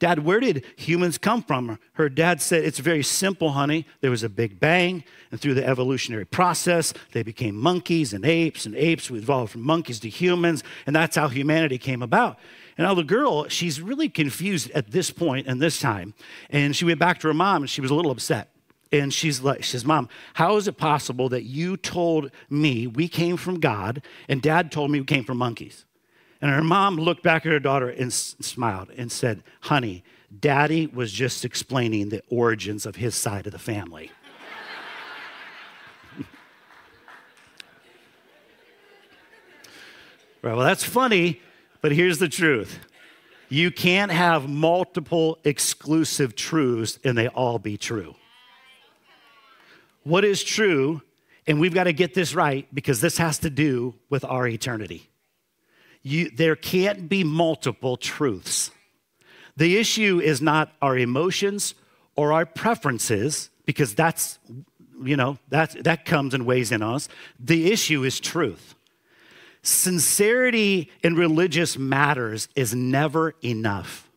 Dad, 0.01 0.25
where 0.25 0.39
did 0.39 0.65
humans 0.77 1.19
come 1.19 1.43
from? 1.43 1.77
Her 1.93 2.09
dad 2.09 2.41
said, 2.41 2.63
It's 2.63 2.79
very 2.79 3.03
simple, 3.03 3.51
honey. 3.51 3.85
There 4.01 4.09
was 4.09 4.23
a 4.23 4.29
big 4.29 4.59
bang, 4.59 5.03
and 5.29 5.39
through 5.39 5.53
the 5.53 5.63
evolutionary 5.63 6.25
process, 6.25 6.91
they 7.11 7.21
became 7.21 7.55
monkeys 7.55 8.11
and 8.11 8.25
apes, 8.25 8.65
and 8.65 8.75
apes 8.75 9.11
evolved 9.11 9.51
from 9.51 9.61
monkeys 9.61 9.99
to 9.99 10.09
humans, 10.09 10.63
and 10.87 10.95
that's 10.95 11.17
how 11.17 11.27
humanity 11.27 11.77
came 11.77 12.01
about. 12.01 12.39
And 12.79 12.87
now 12.87 12.95
the 12.95 13.03
girl, 13.03 13.47
she's 13.47 13.79
really 13.79 14.09
confused 14.09 14.71
at 14.71 14.89
this 14.89 15.11
point 15.11 15.45
and 15.45 15.61
this 15.61 15.79
time. 15.79 16.15
And 16.49 16.75
she 16.75 16.83
went 16.83 16.97
back 16.97 17.19
to 17.19 17.27
her 17.27 17.33
mom, 17.35 17.61
and 17.61 17.69
she 17.69 17.81
was 17.81 17.91
a 17.91 17.95
little 17.95 18.11
upset. 18.11 18.49
And 18.91 19.13
she's 19.13 19.41
like, 19.41 19.63
she 19.63 19.71
says, 19.71 19.85
Mom, 19.85 20.09
how 20.33 20.57
is 20.57 20.67
it 20.67 20.77
possible 20.77 21.29
that 21.29 21.43
you 21.43 21.77
told 21.77 22.31
me 22.49 22.87
we 22.87 23.07
came 23.07 23.37
from 23.37 23.59
God 23.59 24.01
and 24.27 24.41
dad 24.41 24.71
told 24.71 24.91
me 24.91 24.99
we 24.99 25.05
came 25.05 25.23
from 25.23 25.37
monkeys? 25.37 25.85
And 26.41 26.51
her 26.51 26.63
mom 26.63 26.97
looked 26.97 27.23
back 27.23 27.45
at 27.45 27.51
her 27.51 27.59
daughter 27.59 27.87
and 27.89 28.11
smiled 28.11 28.89
and 28.97 29.11
said, 29.11 29.43
Honey, 29.61 30.03
daddy 30.39 30.87
was 30.87 31.11
just 31.11 31.45
explaining 31.45 32.09
the 32.09 32.23
origins 32.29 32.85
of 32.85 32.95
his 32.97 33.15
side 33.15 33.45
of 33.45 33.53
the 33.53 33.59
family. 33.59 34.11
right, 40.41 40.55
well, 40.55 40.59
that's 40.59 40.83
funny, 40.83 41.39
but 41.81 41.91
here's 41.91 42.17
the 42.17 42.27
truth 42.29 42.79
you 43.47 43.69
can't 43.69 44.11
have 44.11 44.49
multiple 44.49 45.37
exclusive 45.43 46.35
truths 46.35 46.97
and 47.03 47.17
they 47.17 47.27
all 47.27 47.59
be 47.59 47.77
true. 47.77 48.15
What 50.03 50.25
is 50.25 50.43
true, 50.43 51.01
and 51.45 51.59
we've 51.59 51.73
got 51.73 51.85
to 51.85 51.93
get 51.93 52.13
this 52.13 52.33
right 52.33 52.67
because 52.73 53.01
this 53.01 53.17
has 53.17 53.39
to 53.39 53.49
do 53.49 53.95
with 54.09 54.25
our 54.25 54.47
eternity. 54.47 55.09
You, 56.01 56.31
there 56.31 56.55
can't 56.55 57.07
be 57.07 57.23
multiple 57.23 57.97
truths. 57.97 58.71
The 59.57 59.77
issue 59.77 60.19
is 60.19 60.41
not 60.41 60.71
our 60.81 60.97
emotions 60.97 61.75
or 62.15 62.33
our 62.33 62.45
preferences, 62.45 63.49
because 63.65 63.93
that's, 63.93 64.39
you 65.03 65.15
know, 65.15 65.37
that, 65.49 65.83
that 65.83 66.05
comes 66.05 66.33
and 66.33 66.45
weighs 66.45 66.71
in 66.71 66.81
us. 66.81 67.07
The 67.39 67.71
issue 67.71 68.03
is 68.03 68.19
truth. 68.19 68.75
Sincerity 69.61 70.89
in 71.03 71.15
religious 71.15 71.77
matters 71.77 72.49
is 72.55 72.73
never 72.73 73.35
enough. 73.43 74.09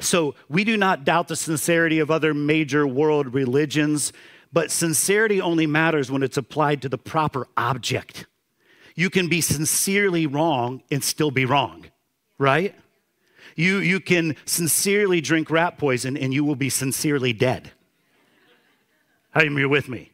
So 0.00 0.34
we 0.48 0.64
do 0.64 0.76
not 0.76 1.04
doubt 1.04 1.28
the 1.28 1.36
sincerity 1.36 2.00
of 2.00 2.10
other 2.10 2.34
major 2.34 2.86
world 2.86 3.32
religions, 3.32 4.12
but 4.56 4.70
sincerity 4.70 5.38
only 5.38 5.66
matters 5.66 6.10
when 6.10 6.22
it's 6.22 6.38
applied 6.38 6.80
to 6.80 6.88
the 6.88 6.96
proper 6.96 7.46
object 7.58 8.24
you 8.96 9.10
can 9.10 9.28
be 9.28 9.42
sincerely 9.42 10.26
wrong 10.26 10.82
and 10.90 11.04
still 11.04 11.30
be 11.30 11.44
wrong, 11.44 11.84
right? 12.38 12.74
You, 13.54 13.76
you 13.76 14.00
can 14.00 14.36
sincerely 14.46 15.20
drink 15.20 15.50
rat 15.50 15.78
poison 15.78 16.16
and 16.16 16.32
you 16.32 16.44
will 16.44 16.56
be 16.56 16.70
sincerely 16.70 17.32
dead. 17.32 17.70
How 19.30 19.42
many 19.42 19.62
are 19.62 19.68
with 19.68 19.88
me? 19.88 20.12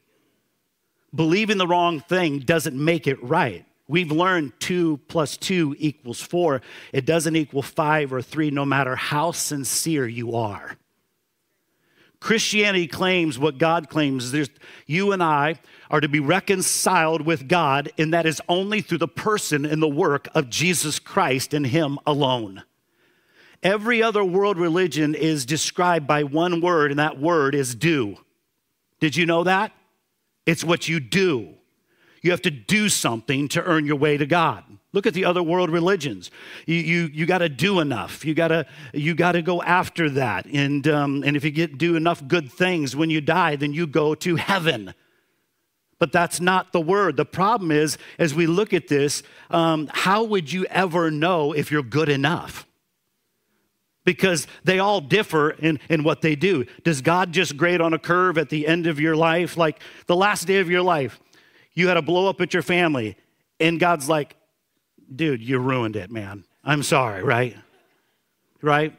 Believing 1.15 1.59
the 1.59 1.67
wrong 1.67 2.01
thing 2.01 2.41
doesn't 2.41 2.77
make 2.77 3.07
it 3.07 3.23
right. 3.23 3.65
We've 3.87 4.11
learned 4.11 4.55
two 4.59 4.99
plus 5.07 5.37
two 5.37 5.77
equals 5.79 6.21
four. 6.21 6.63
It 6.93 7.07
doesn't 7.07 7.37
equal 7.37 7.63
five 7.63 8.13
or 8.13 8.23
three, 8.23 8.51
no 8.51 8.65
matter 8.65 8.97
how 8.97 9.31
sincere 9.31 10.09
you 10.09 10.35
are. 10.35 10.77
Christianity 12.23 12.87
claims 12.87 13.37
what 13.37 13.59
God 13.59 13.89
claims. 13.89 14.27
Is 14.27 14.33
there's, 14.33 14.51
you 14.87 15.11
and 15.11 15.21
I 15.21 15.57
are 15.91 16.01
to 16.01 16.09
be 16.09 16.21
reconciled 16.21 17.23
with 17.23 17.49
God, 17.49 17.91
and 17.99 18.15
that 18.15 18.27
is 18.27 18.41
only 18.49 18.81
through 18.81 18.99
the 18.99 19.09
person 19.09 19.67
and 19.67 19.83
the 19.83 19.89
work 19.89 20.29
of 20.33 20.49
Jesus 20.49 21.01
Christ 21.01 21.53
and 21.53 21.67
Him 21.67 21.99
alone. 22.07 22.63
Every 23.61 24.05
other 24.05 24.25
world 24.25 24.57
religion 24.57 25.17
is 25.17 25.45
described 25.45 26.07
by 26.07 26.23
one 26.23 26.61
word, 26.61 26.93
and 26.93 27.01
that 27.01 27.19
word 27.19 27.57
is 27.57 27.75
do. 27.75 28.17
Did 29.01 29.17
you 29.17 29.27
know 29.27 29.43
that? 29.43 29.73
It's 30.47 30.63
what 30.63 30.89
you 30.89 31.01
do. 31.01 31.55
You 32.23 32.31
have 32.31 32.43
to 32.43 32.53
do 32.53 32.89
something 32.89 33.49
to 33.49 33.65
earn 33.65 33.85
your 33.85 33.97
way 33.97 34.17
to 34.17 34.27
God. 34.27 34.63
Look 34.95 35.07
at 35.07 35.15
the 35.15 35.25
other 35.25 35.43
world 35.43 35.71
religions. 35.71 36.31
You, 36.67 36.77
you, 36.77 37.11
you 37.13 37.27
got 37.27 37.39
to 37.39 37.49
do 37.49 37.81
enough. 37.81 38.25
You 38.25 38.35
got 38.35 38.49
to 38.49 38.67
you 38.93 39.15
got 39.15 39.33
to 39.33 39.43
go 39.43 39.63
after 39.63 40.11
that. 40.11 40.45
And, 40.47 40.87
um, 40.87 41.23
and 41.25 41.35
if 41.35 41.45
you 41.45 41.51
get 41.51 41.79
do 41.79 41.97
enough 41.97 42.27
good 42.29 42.53
things 42.53 42.95
when 42.95 43.09
you 43.09 43.23
die, 43.23 43.57
then 43.57 43.73
you 43.73 43.87
go 43.87 44.15
to 44.17 44.37
heaven. 44.37 44.93
But 45.99 46.13
that's 46.13 46.41
not 46.41 46.73
the 46.73 46.81
word. 46.81 47.17
The 47.17 47.25
problem 47.25 47.71
is, 47.71 47.97
as 48.19 48.35
we 48.35 48.47
look 48.47 48.75
at 48.75 48.89
this, 48.89 49.23
um, 49.51 49.89
how 49.93 50.25
would 50.25 50.53
you 50.53 50.65
ever 50.67 51.11
know 51.11 51.53
if 51.53 51.71
you're 51.71 51.83
good 51.83 52.09
enough? 52.09 52.67
Because 54.05 54.49
they 54.65 54.81
all 54.81 55.01
differ 55.01 55.51
in, 55.51 55.79
in 55.89 56.03
what 56.03 56.21
they 56.21 56.35
do. 56.35 56.67
Does 56.83 57.03
God 57.03 57.31
just 57.31 57.57
grade 57.57 57.81
on 57.81 57.95
a 57.95 58.01
curve 58.01 58.37
at 58.37 58.49
the 58.49 58.67
end 58.67 58.89
of 58.89 58.99
your 58.99 59.15
life? 59.15 59.57
Like 59.57 59.81
the 60.07 60.17
last 60.17 60.47
day 60.47 60.59
of 60.59 60.69
your 60.69 60.83
life, 60.83 61.21
you 61.73 61.87
had 61.87 61.97
a 61.97 62.03
blow 62.03 62.29
up 62.29 62.41
at 62.41 62.53
your 62.53 62.65
family, 62.65 63.17
and 63.61 63.79
God's 63.79 64.09
like, 64.09 64.35
dude, 65.17 65.43
you 65.43 65.59
ruined 65.59 65.97
it, 65.97 66.11
man. 66.11 66.45
I'm 66.65 66.83
sorry, 66.83 67.23
right? 67.23 67.57
Right? 68.61 68.95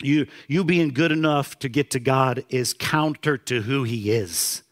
You, 0.00 0.26
you 0.48 0.64
being 0.64 0.90
good 0.90 1.12
enough 1.12 1.58
to 1.60 1.68
get 1.68 1.90
to 1.92 2.00
God 2.00 2.44
is 2.48 2.74
counter 2.74 3.36
to 3.38 3.62
who 3.62 3.84
He 3.84 4.10
is. 4.10 4.62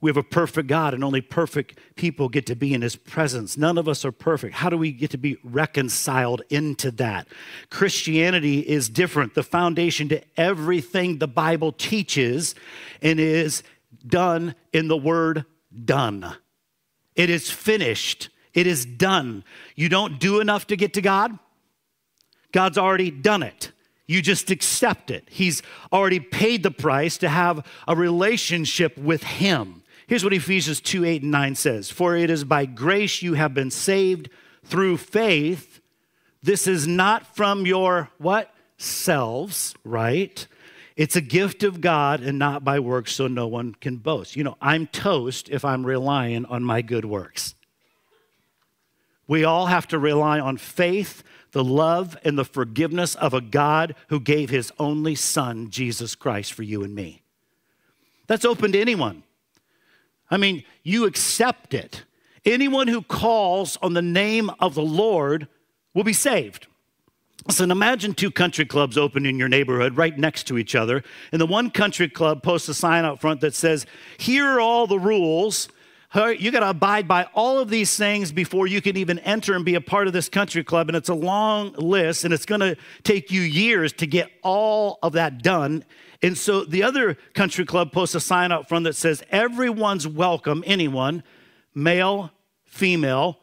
We 0.00 0.10
have 0.10 0.16
a 0.16 0.22
perfect 0.22 0.68
God, 0.68 0.94
and 0.94 1.02
only 1.02 1.20
perfect 1.20 1.78
people 1.96 2.28
get 2.28 2.46
to 2.46 2.54
be 2.54 2.74
in 2.74 2.82
His 2.82 2.96
presence. 2.96 3.56
None 3.56 3.78
of 3.78 3.88
us 3.88 4.04
are 4.04 4.12
perfect. 4.12 4.54
How 4.54 4.68
do 4.68 4.76
we 4.76 4.92
get 4.92 5.10
to 5.12 5.18
be 5.18 5.36
reconciled 5.42 6.42
into 6.50 6.90
that? 6.92 7.28
Christianity 7.70 8.60
is 8.60 8.88
different. 8.88 9.34
The 9.34 9.42
foundation 9.42 10.08
to 10.10 10.22
everything 10.36 11.18
the 11.18 11.26
Bible 11.26 11.72
teaches 11.72 12.54
and 13.00 13.18
is 13.18 13.62
done 14.06 14.54
in 14.72 14.88
the 14.88 14.96
word 14.96 15.44
done. 15.84 16.36
It 17.14 17.30
is 17.30 17.50
finished. 17.50 18.28
It 18.56 18.66
is 18.66 18.86
done. 18.86 19.44
You 19.76 19.88
don't 19.88 20.18
do 20.18 20.40
enough 20.40 20.66
to 20.68 20.76
get 20.76 20.94
to 20.94 21.02
God, 21.02 21.38
God's 22.50 22.78
already 22.78 23.12
done 23.12 23.44
it. 23.44 23.70
You 24.08 24.22
just 24.22 24.50
accept 24.50 25.10
it. 25.10 25.24
He's 25.28 25.62
already 25.92 26.20
paid 26.20 26.62
the 26.62 26.70
price 26.70 27.18
to 27.18 27.28
have 27.28 27.66
a 27.86 27.94
relationship 27.94 28.96
with 28.96 29.22
Him. 29.24 29.82
Here's 30.06 30.22
what 30.22 30.32
Ephesians 30.32 30.80
2 30.80 31.04
8 31.04 31.22
and 31.22 31.32
9 31.32 31.54
says 31.54 31.90
For 31.90 32.16
it 32.16 32.30
is 32.30 32.44
by 32.44 32.64
grace 32.64 33.20
you 33.20 33.34
have 33.34 33.52
been 33.52 33.70
saved 33.70 34.30
through 34.64 34.98
faith. 34.98 35.80
This 36.42 36.66
is 36.66 36.86
not 36.86 37.34
from 37.34 37.66
your 37.66 38.10
what? 38.18 38.54
Selves, 38.78 39.74
right? 39.84 40.46
It's 40.96 41.16
a 41.16 41.20
gift 41.20 41.62
of 41.64 41.80
God 41.80 42.20
and 42.20 42.38
not 42.38 42.64
by 42.64 42.78
works, 42.78 43.12
so 43.12 43.26
no 43.26 43.48
one 43.48 43.74
can 43.74 43.96
boast. 43.96 44.36
You 44.36 44.44
know, 44.44 44.56
I'm 44.62 44.86
toast 44.86 45.48
if 45.50 45.64
I'm 45.64 45.84
relying 45.84 46.46
on 46.46 46.62
my 46.62 46.80
good 46.80 47.04
works. 47.04 47.55
We 49.28 49.44
all 49.44 49.66
have 49.66 49.88
to 49.88 49.98
rely 49.98 50.38
on 50.38 50.56
faith, 50.56 51.22
the 51.52 51.64
love, 51.64 52.16
and 52.24 52.38
the 52.38 52.44
forgiveness 52.44 53.14
of 53.16 53.34
a 53.34 53.40
God 53.40 53.94
who 54.08 54.20
gave 54.20 54.50
his 54.50 54.72
only 54.78 55.14
Son, 55.14 55.70
Jesus 55.70 56.14
Christ, 56.14 56.52
for 56.52 56.62
you 56.62 56.82
and 56.84 56.94
me. 56.94 57.22
That's 58.26 58.44
open 58.44 58.72
to 58.72 58.80
anyone. 58.80 59.22
I 60.30 60.36
mean, 60.36 60.64
you 60.82 61.04
accept 61.04 61.74
it. 61.74 62.04
Anyone 62.44 62.88
who 62.88 63.02
calls 63.02 63.76
on 63.82 63.94
the 63.94 64.02
name 64.02 64.50
of 64.60 64.74
the 64.74 64.82
Lord 64.82 65.48
will 65.94 66.04
be 66.04 66.12
saved. 66.12 66.66
Listen, 67.46 67.70
imagine 67.70 68.14
two 68.14 68.30
country 68.30 68.66
clubs 68.66 68.98
open 68.98 69.24
in 69.24 69.38
your 69.38 69.48
neighborhood 69.48 69.96
right 69.96 70.16
next 70.18 70.44
to 70.48 70.58
each 70.58 70.74
other. 70.74 71.02
And 71.30 71.40
the 71.40 71.46
one 71.46 71.70
country 71.70 72.08
club 72.08 72.42
posts 72.42 72.68
a 72.68 72.74
sign 72.74 73.04
out 73.04 73.20
front 73.20 73.40
that 73.40 73.54
says, 73.54 73.86
Here 74.18 74.46
are 74.46 74.60
all 74.60 74.86
the 74.86 74.98
rules 74.98 75.68
you 76.24 76.50
got 76.50 76.60
to 76.60 76.70
abide 76.70 77.06
by 77.06 77.24
all 77.34 77.58
of 77.58 77.68
these 77.68 77.94
things 77.94 78.32
before 78.32 78.66
you 78.66 78.80
can 78.80 78.96
even 78.96 79.18
enter 79.18 79.54
and 79.54 79.66
be 79.66 79.74
a 79.74 79.82
part 79.82 80.06
of 80.06 80.14
this 80.14 80.30
country 80.30 80.64
club. 80.64 80.88
And 80.88 80.96
it's 80.96 81.10
a 81.10 81.14
long 81.14 81.72
list, 81.72 82.24
and 82.24 82.32
it's 82.32 82.46
going 82.46 82.62
to 82.62 82.74
take 83.02 83.30
you 83.30 83.42
years 83.42 83.92
to 83.92 84.06
get 84.06 84.30
all 84.42 84.98
of 85.02 85.12
that 85.12 85.42
done. 85.42 85.84
And 86.22 86.38
so 86.38 86.64
the 86.64 86.82
other 86.82 87.18
country 87.34 87.66
club 87.66 87.92
posts 87.92 88.14
a 88.14 88.20
sign 88.20 88.50
out 88.50 88.66
front 88.66 88.84
that 88.84 88.94
says, 88.94 89.22
Everyone's 89.30 90.08
welcome, 90.08 90.64
anyone, 90.66 91.22
male, 91.74 92.30
female, 92.64 93.38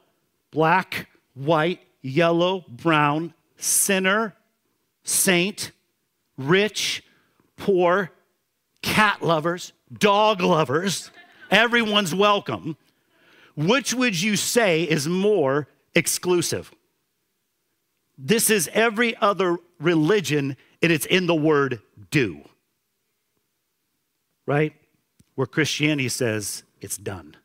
black, 0.50 1.10
white, 1.36 1.80
yellow, 2.01 2.65
brown, 2.68 3.36
sinner, 3.56 4.34
saint, 5.03 5.72
rich, 6.39 7.03
poor, 7.56 8.10
cat 8.82 9.22
lovers, 9.22 9.74
dog 9.96 10.42
lovers 10.42 11.12
everyone's 11.53 12.13
welcome, 12.13 12.75
which 13.55 13.93
would 13.93 14.19
you 14.19 14.36
say 14.36 14.83
is 14.83 15.07
more 15.07 15.67
exclusive? 15.95 16.74
This 18.17 18.50
is 18.50 18.69
every 18.74 19.15
other 19.17 19.57
religion, 19.79 20.57
and 20.81 20.91
it's 20.91 21.05
in 21.05 21.27
the 21.27 21.36
word 21.36 21.81
do. 22.12 22.41
Right? 24.45 24.74
Where 25.36 25.48
Christianity 25.48 26.10
says 26.10 26.63
it's 26.81 26.98
done, 26.98 27.38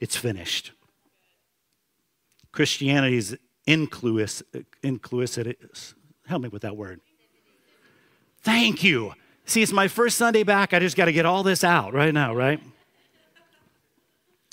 it's 0.00 0.16
finished. 0.16 0.72
Christianity 2.52 3.16
is 3.16 3.36
inclusive. 3.66 4.44
Help 6.26 6.42
me 6.42 6.48
with 6.48 6.62
that 6.62 6.76
word. 6.76 7.00
Thank 8.42 8.82
you. 8.82 9.14
See, 9.44 9.62
it's 9.62 9.72
my 9.72 9.88
first 9.88 10.18
Sunday 10.18 10.42
back. 10.42 10.74
I 10.74 10.78
just 10.78 10.96
got 10.96 11.06
to 11.06 11.12
get 11.12 11.26
all 11.26 11.42
this 11.42 11.64
out 11.64 11.94
right 11.94 12.12
now, 12.12 12.34
right? 12.34 12.60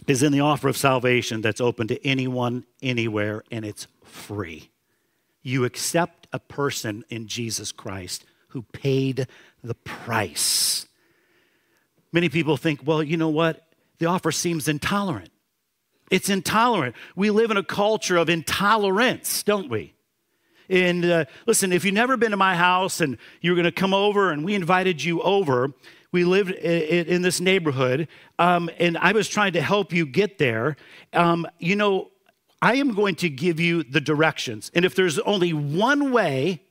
Is 0.07 0.23
in 0.23 0.31
the 0.31 0.39
offer 0.39 0.67
of 0.67 0.77
salvation 0.77 1.41
that's 1.41 1.61
open 1.61 1.87
to 1.89 2.07
anyone, 2.07 2.65
anywhere, 2.81 3.43
and 3.51 3.63
it's 3.63 3.87
free. 4.03 4.71
You 5.43 5.65
accept 5.65 6.27
a 6.33 6.39
person 6.39 7.03
in 7.09 7.27
Jesus 7.27 7.71
Christ 7.71 8.25
who 8.49 8.63
paid 8.63 9.27
the 9.63 9.75
price. 9.75 10.87
Many 12.11 12.29
people 12.29 12.57
think, 12.57 12.81
well, 12.83 13.03
you 13.03 13.17
know 13.17 13.29
what? 13.29 13.67
The 13.99 14.07
offer 14.07 14.31
seems 14.31 14.67
intolerant. 14.67 15.29
It's 16.09 16.29
intolerant. 16.29 16.95
We 17.15 17.29
live 17.29 17.51
in 17.51 17.57
a 17.57 17.63
culture 17.63 18.17
of 18.17 18.29
intolerance, 18.29 19.43
don't 19.43 19.69
we? 19.69 19.93
And 20.69 21.05
uh, 21.05 21.25
listen, 21.45 21.71
if 21.71 21.83
you've 21.83 21.93
never 21.93 22.17
been 22.17 22.31
to 22.31 22.37
my 22.37 22.55
house 22.55 23.01
and 23.01 23.17
you're 23.41 23.55
going 23.55 23.65
to 23.65 23.71
come 23.71 23.93
over 23.93 24.31
and 24.31 24.43
we 24.43 24.55
invited 24.55 25.03
you 25.03 25.21
over, 25.21 25.71
we 26.11 26.23
lived 26.23 26.51
in, 26.51 27.21
this 27.21 27.39
neighborhood, 27.39 28.07
um, 28.39 28.69
and 28.79 28.97
I 28.97 29.11
was 29.11 29.27
trying 29.27 29.53
to 29.53 29.61
help 29.61 29.93
you 29.93 30.05
get 30.05 30.39
there. 30.39 30.75
Um, 31.13 31.45
you 31.59 31.75
know, 31.75 32.09
I 32.61 32.75
am 32.75 32.93
going 32.93 33.15
to 33.15 33.29
give 33.29 33.59
you 33.59 33.83
the 33.83 34.01
directions. 34.01 34.71
And 34.73 34.85
if 34.85 34.95
there's 34.95 35.19
only 35.19 35.53
one 35.53 36.11
way 36.11 36.63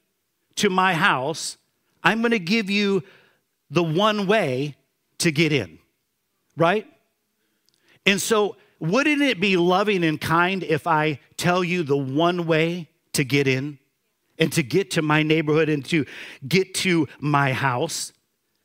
to 0.56 0.70
my 0.70 0.94
house, 0.94 1.56
I'm 2.02 2.20
going 2.20 2.32
to 2.32 2.38
give 2.38 2.68
you 2.68 3.04
the 3.70 3.82
one 3.82 4.26
way 4.26 4.76
to 5.18 5.30
get 5.30 5.52
in, 5.52 5.78
right? 6.56 6.86
And 8.06 8.20
so, 8.20 8.56
wouldn't 8.80 9.22
it 9.22 9.40
be 9.40 9.56
loving 9.56 10.04
and 10.04 10.20
kind 10.20 10.62
if 10.62 10.86
I 10.86 11.20
tell 11.36 11.64
you 11.64 11.82
the 11.82 11.96
one 11.96 12.46
way 12.46 12.88
to 13.12 13.24
get 13.24 13.48
in 13.48 13.78
and 14.38 14.52
to 14.52 14.62
get 14.62 14.92
to 14.92 15.02
my 15.02 15.22
neighborhood 15.22 15.68
and 15.68 15.84
to 15.86 16.06
get 16.46 16.74
to 16.74 17.08
my 17.18 17.52
house? 17.52 18.12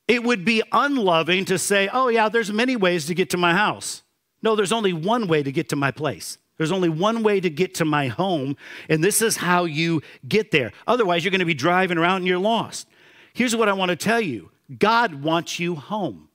It 0.07 0.23
would 0.23 0.43
be 0.43 0.61
unloving 0.71 1.45
to 1.45 1.57
say, 1.57 1.89
oh, 1.91 2.09
yeah, 2.09 2.29
there's 2.29 2.51
many 2.51 2.75
ways 2.75 3.05
to 3.05 3.15
get 3.15 3.29
to 3.31 3.37
my 3.37 3.53
house. 3.53 4.03
No, 4.41 4.55
there's 4.55 4.73
only 4.73 4.93
one 4.93 5.27
way 5.27 5.43
to 5.43 5.51
get 5.51 5.69
to 5.69 5.75
my 5.75 5.91
place. 5.91 6.37
There's 6.57 6.71
only 6.71 6.89
one 6.89 7.23
way 7.23 7.39
to 7.39 7.49
get 7.49 7.73
to 7.75 7.85
my 7.85 8.07
home, 8.07 8.57
and 8.87 9.03
this 9.03 9.21
is 9.21 9.37
how 9.37 9.65
you 9.65 10.01
get 10.27 10.51
there. 10.51 10.71
Otherwise, 10.85 11.23
you're 11.23 11.31
going 11.31 11.39
to 11.39 11.45
be 11.45 11.53
driving 11.53 11.97
around 11.97 12.17
and 12.17 12.27
you're 12.27 12.37
lost. 12.37 12.87
Here's 13.33 13.55
what 13.55 13.69
I 13.69 13.73
want 13.73 13.89
to 13.89 13.95
tell 13.95 14.21
you 14.21 14.51
God 14.77 15.23
wants 15.23 15.59
you 15.59 15.75
home. 15.75 16.29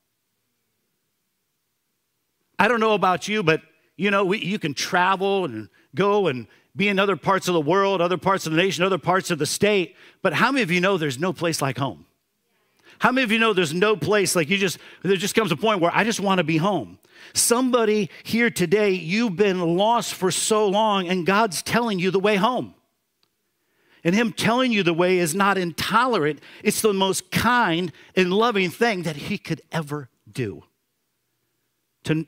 I 2.58 2.66
don't 2.66 2.80
know 2.80 2.94
about 2.94 3.28
you, 3.28 3.42
but 3.42 3.62
you 3.96 4.10
know, 4.10 4.24
we, 4.24 4.38
you 4.38 4.58
can 4.58 4.74
travel 4.74 5.44
and 5.44 5.68
go 5.94 6.26
and 6.26 6.46
be 6.74 6.88
in 6.88 6.98
other 6.98 7.16
parts 7.16 7.48
of 7.48 7.54
the 7.54 7.60
world, 7.60 8.00
other 8.00 8.18
parts 8.18 8.46
of 8.46 8.52
the 8.52 8.58
nation, 8.58 8.84
other 8.84 8.98
parts 8.98 9.30
of 9.30 9.38
the 9.38 9.46
state. 9.46 9.96
But 10.22 10.32
how 10.32 10.50
many 10.50 10.62
of 10.62 10.70
you 10.70 10.80
know 10.80 10.96
there's 10.96 11.18
no 11.18 11.32
place 11.32 11.62
like 11.62 11.78
home? 11.78 12.06
How 12.98 13.12
many 13.12 13.24
of 13.24 13.32
you 13.32 13.38
know 13.38 13.52
there's 13.52 13.74
no 13.74 13.96
place 13.96 14.34
like 14.34 14.48
you 14.48 14.58
just, 14.58 14.78
there 15.02 15.16
just 15.16 15.34
comes 15.34 15.52
a 15.52 15.56
point 15.56 15.80
where 15.80 15.94
I 15.94 16.04
just 16.04 16.20
want 16.20 16.38
to 16.38 16.44
be 16.44 16.56
home? 16.56 16.98
Somebody 17.32 18.10
here 18.22 18.50
today, 18.50 18.90
you've 18.90 19.36
been 19.36 19.76
lost 19.76 20.14
for 20.14 20.30
so 20.30 20.66
long, 20.68 21.08
and 21.08 21.26
God's 21.26 21.62
telling 21.62 21.98
you 21.98 22.10
the 22.10 22.20
way 22.20 22.36
home. 22.36 22.74
And 24.04 24.14
Him 24.14 24.32
telling 24.32 24.72
you 24.72 24.82
the 24.82 24.94
way 24.94 25.18
is 25.18 25.34
not 25.34 25.58
intolerant, 25.58 26.40
it's 26.62 26.80
the 26.80 26.92
most 26.92 27.30
kind 27.30 27.92
and 28.16 28.32
loving 28.32 28.70
thing 28.70 29.02
that 29.02 29.16
He 29.16 29.38
could 29.38 29.60
ever 29.70 30.08
do. 30.30 30.64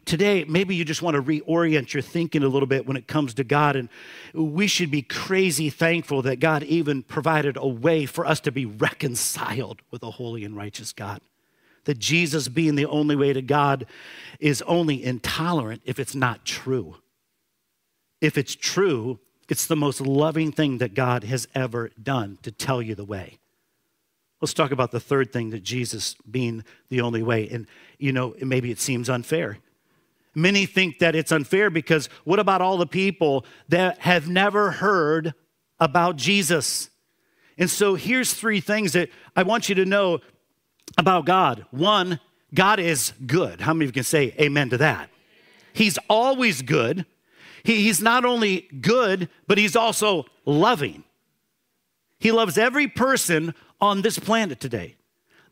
Today, 0.04 0.44
maybe 0.44 0.74
you 0.74 0.84
just 0.84 1.00
want 1.00 1.14
to 1.14 1.22
reorient 1.22 1.94
your 1.94 2.02
thinking 2.02 2.42
a 2.42 2.48
little 2.48 2.66
bit 2.66 2.86
when 2.86 2.98
it 2.98 3.06
comes 3.06 3.32
to 3.34 3.44
God. 3.44 3.76
And 3.76 3.88
we 4.34 4.66
should 4.66 4.90
be 4.90 5.00
crazy 5.00 5.70
thankful 5.70 6.20
that 6.22 6.38
God 6.38 6.62
even 6.64 7.02
provided 7.02 7.56
a 7.56 7.66
way 7.66 8.04
for 8.04 8.26
us 8.26 8.40
to 8.40 8.52
be 8.52 8.66
reconciled 8.66 9.80
with 9.90 10.02
a 10.02 10.10
holy 10.10 10.44
and 10.44 10.54
righteous 10.56 10.92
God. 10.92 11.20
That 11.84 11.98
Jesus 11.98 12.48
being 12.48 12.74
the 12.74 12.84
only 12.84 13.16
way 13.16 13.32
to 13.32 13.40
God 13.40 13.86
is 14.38 14.60
only 14.62 15.02
intolerant 15.02 15.80
if 15.86 15.98
it's 15.98 16.14
not 16.14 16.44
true. 16.44 16.96
If 18.20 18.36
it's 18.36 18.54
true, 18.54 19.18
it's 19.48 19.66
the 19.66 19.76
most 19.76 20.02
loving 20.02 20.52
thing 20.52 20.76
that 20.78 20.92
God 20.92 21.24
has 21.24 21.48
ever 21.54 21.90
done 22.00 22.38
to 22.42 22.52
tell 22.52 22.82
you 22.82 22.94
the 22.94 23.04
way. 23.04 23.38
Let's 24.42 24.54
talk 24.54 24.72
about 24.72 24.90
the 24.90 25.00
third 25.00 25.32
thing 25.32 25.50
that 25.50 25.62
Jesus 25.62 26.16
being 26.30 26.64
the 26.88 27.00
only 27.00 27.22
way. 27.22 27.48
And, 27.48 27.66
you 27.98 28.12
know, 28.12 28.34
maybe 28.40 28.70
it 28.70 28.78
seems 28.78 29.08
unfair. 29.08 29.58
Many 30.34 30.66
think 30.66 31.00
that 31.00 31.16
it's 31.16 31.32
unfair 31.32 31.70
because 31.70 32.08
what 32.24 32.38
about 32.38 32.62
all 32.62 32.76
the 32.76 32.86
people 32.86 33.44
that 33.68 33.98
have 33.98 34.28
never 34.28 34.70
heard 34.70 35.34
about 35.80 36.16
Jesus? 36.16 36.90
And 37.58 37.68
so 37.68 37.94
here's 37.94 38.32
three 38.32 38.60
things 38.60 38.92
that 38.92 39.10
I 39.34 39.42
want 39.42 39.68
you 39.68 39.74
to 39.76 39.84
know 39.84 40.20
about 40.96 41.26
God. 41.26 41.66
One, 41.70 42.20
God 42.54 42.78
is 42.80 43.12
good. 43.26 43.60
How 43.60 43.74
many 43.74 43.84
of 43.84 43.88
you 43.90 43.94
can 43.94 44.04
say 44.04 44.34
amen 44.40 44.70
to 44.70 44.78
that? 44.78 45.10
He's 45.72 45.98
always 46.08 46.62
good. 46.62 47.06
He, 47.62 47.82
he's 47.82 48.00
not 48.00 48.24
only 48.24 48.68
good, 48.80 49.28
but 49.46 49.58
he's 49.58 49.76
also 49.76 50.26
loving. 50.44 51.04
He 52.18 52.32
loves 52.32 52.58
every 52.58 52.86
person 52.86 53.54
on 53.80 54.02
this 54.02 54.18
planet 54.18 54.60
today. 54.60 54.96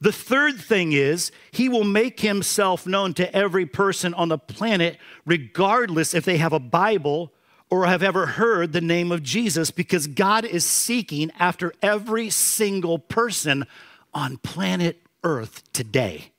The 0.00 0.12
third 0.12 0.60
thing 0.60 0.92
is, 0.92 1.32
he 1.50 1.68
will 1.68 1.84
make 1.84 2.20
himself 2.20 2.86
known 2.86 3.14
to 3.14 3.34
every 3.34 3.66
person 3.66 4.14
on 4.14 4.28
the 4.28 4.38
planet, 4.38 4.96
regardless 5.26 6.14
if 6.14 6.24
they 6.24 6.36
have 6.36 6.52
a 6.52 6.60
Bible 6.60 7.32
or 7.70 7.86
have 7.86 8.02
ever 8.02 8.26
heard 8.26 8.72
the 8.72 8.80
name 8.80 9.10
of 9.10 9.22
Jesus, 9.22 9.70
because 9.70 10.06
God 10.06 10.44
is 10.44 10.64
seeking 10.64 11.30
after 11.38 11.72
every 11.82 12.30
single 12.30 12.98
person 12.98 13.66
on 14.14 14.38
planet 14.38 15.02
Earth 15.24 15.70
today. 15.72 16.32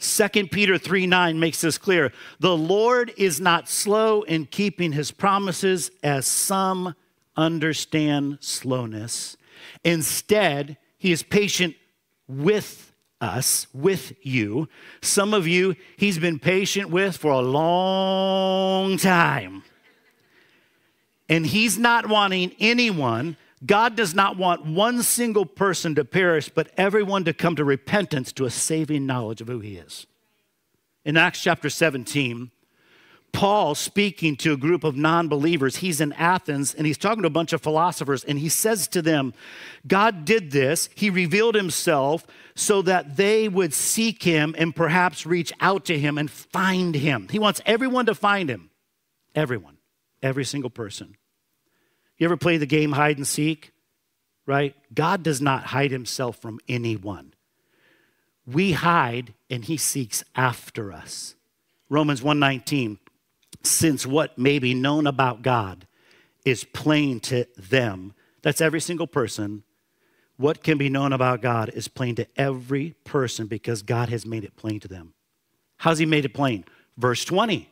2 0.00 0.28
Peter 0.48 0.78
3 0.78 1.06
9 1.06 1.40
makes 1.40 1.60
this 1.60 1.78
clear. 1.78 2.12
The 2.40 2.56
Lord 2.56 3.12
is 3.16 3.40
not 3.40 3.68
slow 3.68 4.22
in 4.22 4.46
keeping 4.46 4.92
his 4.92 5.10
promises, 5.10 5.90
as 6.02 6.26
some 6.26 6.94
understand 7.36 8.38
slowness. 8.40 9.36
Instead, 9.84 10.76
he 10.98 11.12
is 11.12 11.22
patient 11.22 11.74
with 12.28 12.92
us, 13.20 13.66
with 13.72 14.12
you. 14.24 14.68
Some 15.00 15.34
of 15.34 15.46
you, 15.46 15.74
he's 15.96 16.18
been 16.18 16.38
patient 16.38 16.90
with 16.90 17.16
for 17.16 17.32
a 17.32 17.40
long 17.40 18.96
time. 18.96 19.64
And 21.28 21.46
he's 21.46 21.78
not 21.78 22.08
wanting 22.08 22.52
anyone, 22.60 23.36
God 23.64 23.96
does 23.96 24.14
not 24.14 24.36
want 24.36 24.66
one 24.66 25.02
single 25.02 25.44
person 25.44 25.94
to 25.96 26.04
perish, 26.04 26.48
but 26.48 26.70
everyone 26.76 27.24
to 27.24 27.32
come 27.32 27.56
to 27.56 27.64
repentance 27.64 28.32
to 28.32 28.44
a 28.44 28.50
saving 28.50 29.04
knowledge 29.04 29.40
of 29.40 29.48
who 29.48 29.58
he 29.58 29.76
is. 29.76 30.06
In 31.04 31.16
Acts 31.16 31.42
chapter 31.42 31.68
17, 31.68 32.50
Paul 33.32 33.74
speaking 33.74 34.36
to 34.36 34.52
a 34.52 34.56
group 34.56 34.84
of 34.84 34.96
non 34.96 35.28
believers. 35.28 35.76
He's 35.76 36.00
in 36.00 36.12
Athens 36.14 36.74
and 36.74 36.86
he's 36.86 36.98
talking 36.98 37.22
to 37.22 37.28
a 37.28 37.30
bunch 37.30 37.52
of 37.52 37.62
philosophers, 37.62 38.24
and 38.24 38.38
he 38.38 38.48
says 38.48 38.88
to 38.88 39.02
them, 39.02 39.34
God 39.86 40.24
did 40.24 40.50
this. 40.50 40.88
He 40.94 41.10
revealed 41.10 41.54
himself 41.54 42.26
so 42.54 42.82
that 42.82 43.16
they 43.16 43.48
would 43.48 43.72
seek 43.72 44.22
him 44.22 44.54
and 44.58 44.74
perhaps 44.74 45.26
reach 45.26 45.52
out 45.60 45.84
to 45.86 45.98
him 45.98 46.18
and 46.18 46.30
find 46.30 46.94
him. 46.94 47.28
He 47.30 47.38
wants 47.38 47.60
everyone 47.64 48.06
to 48.06 48.14
find 48.14 48.50
him. 48.50 48.70
Everyone, 49.34 49.76
every 50.22 50.44
single 50.44 50.70
person. 50.70 51.16
You 52.16 52.26
ever 52.26 52.36
play 52.36 52.56
the 52.56 52.66
game 52.66 52.92
hide 52.92 53.16
and 53.16 53.26
seek? 53.26 53.72
Right? 54.46 54.74
God 54.92 55.22
does 55.22 55.40
not 55.40 55.64
hide 55.64 55.90
himself 55.90 56.38
from 56.38 56.58
anyone. 56.68 57.34
We 58.46 58.72
hide 58.72 59.34
and 59.50 59.64
he 59.64 59.76
seeks 59.76 60.24
after 60.34 60.92
us. 60.92 61.34
Romans 61.90 62.22
119 62.22 62.98
since 63.62 64.06
what 64.06 64.38
may 64.38 64.58
be 64.58 64.74
known 64.74 65.06
about 65.06 65.42
God 65.42 65.86
is 66.44 66.64
plain 66.64 67.20
to 67.20 67.46
them. 67.56 68.14
That's 68.42 68.60
every 68.60 68.80
single 68.80 69.06
person. 69.06 69.64
What 70.36 70.62
can 70.62 70.78
be 70.78 70.88
known 70.88 71.12
about 71.12 71.42
God 71.42 71.70
is 71.70 71.88
plain 71.88 72.14
to 72.16 72.26
every 72.36 72.94
person 73.04 73.46
because 73.46 73.82
God 73.82 74.08
has 74.08 74.24
made 74.24 74.44
it 74.44 74.56
plain 74.56 74.80
to 74.80 74.88
them. 74.88 75.14
How's 75.78 75.98
He 75.98 76.06
made 76.06 76.24
it 76.24 76.34
plain? 76.34 76.64
Verse 76.96 77.24
20. 77.24 77.68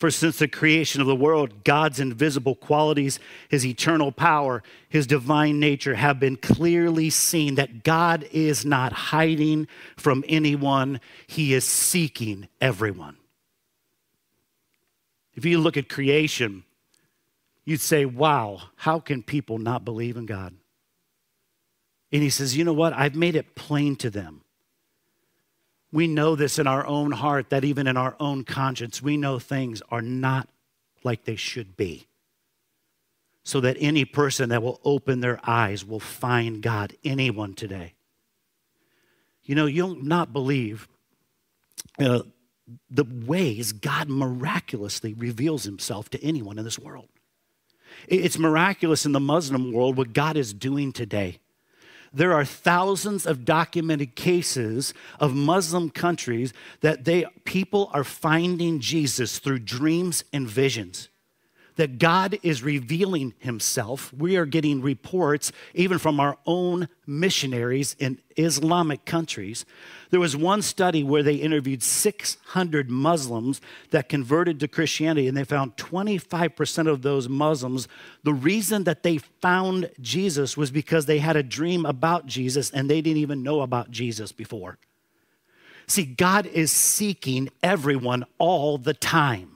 For 0.00 0.10
since 0.10 0.38
the 0.38 0.48
creation 0.48 1.00
of 1.00 1.06
the 1.06 1.14
world, 1.14 1.62
God's 1.62 2.00
invisible 2.00 2.56
qualities, 2.56 3.20
his 3.48 3.64
eternal 3.64 4.10
power, 4.10 4.62
his 4.88 5.06
divine 5.06 5.60
nature 5.60 5.94
have 5.94 6.18
been 6.18 6.36
clearly 6.36 7.10
seen 7.10 7.54
that 7.54 7.84
God 7.84 8.28
is 8.32 8.64
not 8.64 8.92
hiding 8.92 9.68
from 9.96 10.24
anyone, 10.28 11.00
he 11.26 11.54
is 11.54 11.64
seeking 11.64 12.48
everyone. 12.60 13.16
If 15.36 15.44
you 15.44 15.58
look 15.58 15.76
at 15.76 15.88
creation, 15.88 16.64
you'd 17.64 17.80
say, 17.80 18.04
wow, 18.04 18.62
how 18.76 19.00
can 19.00 19.22
people 19.22 19.58
not 19.58 19.84
believe 19.84 20.16
in 20.16 20.26
God? 20.26 20.54
And 22.12 22.22
he 22.22 22.30
says, 22.30 22.56
you 22.56 22.64
know 22.64 22.72
what? 22.72 22.92
I've 22.92 23.16
made 23.16 23.34
it 23.34 23.54
plain 23.54 23.96
to 23.96 24.10
them. 24.10 24.42
We 25.90 26.06
know 26.06 26.36
this 26.36 26.58
in 26.58 26.66
our 26.66 26.86
own 26.86 27.12
heart, 27.12 27.50
that 27.50 27.64
even 27.64 27.86
in 27.86 27.96
our 27.96 28.16
own 28.20 28.44
conscience, 28.44 29.02
we 29.02 29.16
know 29.16 29.38
things 29.38 29.82
are 29.90 30.02
not 30.02 30.48
like 31.02 31.24
they 31.24 31.36
should 31.36 31.76
be. 31.76 32.06
so 33.44 33.60
that 33.60 33.76
any 33.78 34.06
person 34.06 34.48
that 34.48 34.62
will 34.62 34.80
open 34.84 35.20
their 35.20 35.38
eyes 35.44 35.84
will 35.84 36.00
find 36.00 36.62
God. 36.62 36.94
Anyone 37.04 37.52
today. 37.52 37.92
You 39.44 39.54
know, 39.54 39.66
you'll 39.66 40.02
not 40.02 40.32
believe 40.32 40.88
uh, 41.98 42.20
the 42.90 43.04
ways 43.04 43.72
God 43.72 44.08
miraculously 44.08 45.14
reveals 45.14 45.64
himself 45.64 46.08
to 46.10 46.22
anyone 46.24 46.58
in 46.58 46.64
this 46.64 46.78
world. 46.78 47.08
It's 48.08 48.38
miraculous 48.38 49.06
in 49.06 49.12
the 49.12 49.20
Muslim 49.20 49.72
world 49.72 49.96
what 49.96 50.12
God 50.12 50.36
is 50.36 50.52
doing 50.52 50.92
today. 50.92 51.38
There 52.12 52.32
are 52.32 52.44
thousands 52.44 53.26
of 53.26 53.44
documented 53.44 54.14
cases 54.14 54.94
of 55.18 55.34
Muslim 55.34 55.90
countries 55.90 56.52
that 56.80 57.04
they 57.04 57.26
people 57.44 57.90
are 57.92 58.04
finding 58.04 58.78
Jesus 58.78 59.38
through 59.38 59.60
dreams 59.60 60.24
and 60.32 60.48
visions 60.48 61.08
that 61.76 61.98
God 61.98 62.38
is 62.42 62.62
revealing 62.62 63.34
himself. 63.38 64.12
We 64.12 64.36
are 64.36 64.46
getting 64.46 64.80
reports, 64.80 65.52
even 65.74 65.98
from 65.98 66.20
our 66.20 66.38
own 66.46 66.88
missionaries 67.06 67.96
in 67.98 68.20
Islamic 68.36 69.04
countries. 69.04 69.64
There 70.10 70.20
was 70.20 70.36
one 70.36 70.62
study 70.62 71.02
where 71.02 71.22
they 71.22 71.34
interviewed 71.34 71.82
600 71.82 72.90
Muslims 72.90 73.60
that 73.90 74.08
converted 74.08 74.60
to 74.60 74.68
Christianity, 74.68 75.26
and 75.26 75.36
they 75.36 75.44
found 75.44 75.76
25% 75.76 76.86
of 76.86 77.02
those 77.02 77.28
Muslims, 77.28 77.88
the 78.22 78.32
reason 78.32 78.84
that 78.84 79.02
they 79.02 79.18
found 79.18 79.90
Jesus 80.00 80.56
was 80.56 80.70
because 80.70 81.06
they 81.06 81.18
had 81.18 81.36
a 81.36 81.42
dream 81.42 81.84
about 81.84 82.26
Jesus 82.26 82.70
and 82.70 82.88
they 82.88 83.00
didn't 83.00 83.18
even 83.18 83.42
know 83.42 83.62
about 83.62 83.90
Jesus 83.90 84.32
before. 84.32 84.78
See, 85.86 86.04
God 86.04 86.46
is 86.46 86.72
seeking 86.72 87.50
everyone 87.62 88.24
all 88.38 88.78
the 88.78 88.94
time. 88.94 89.53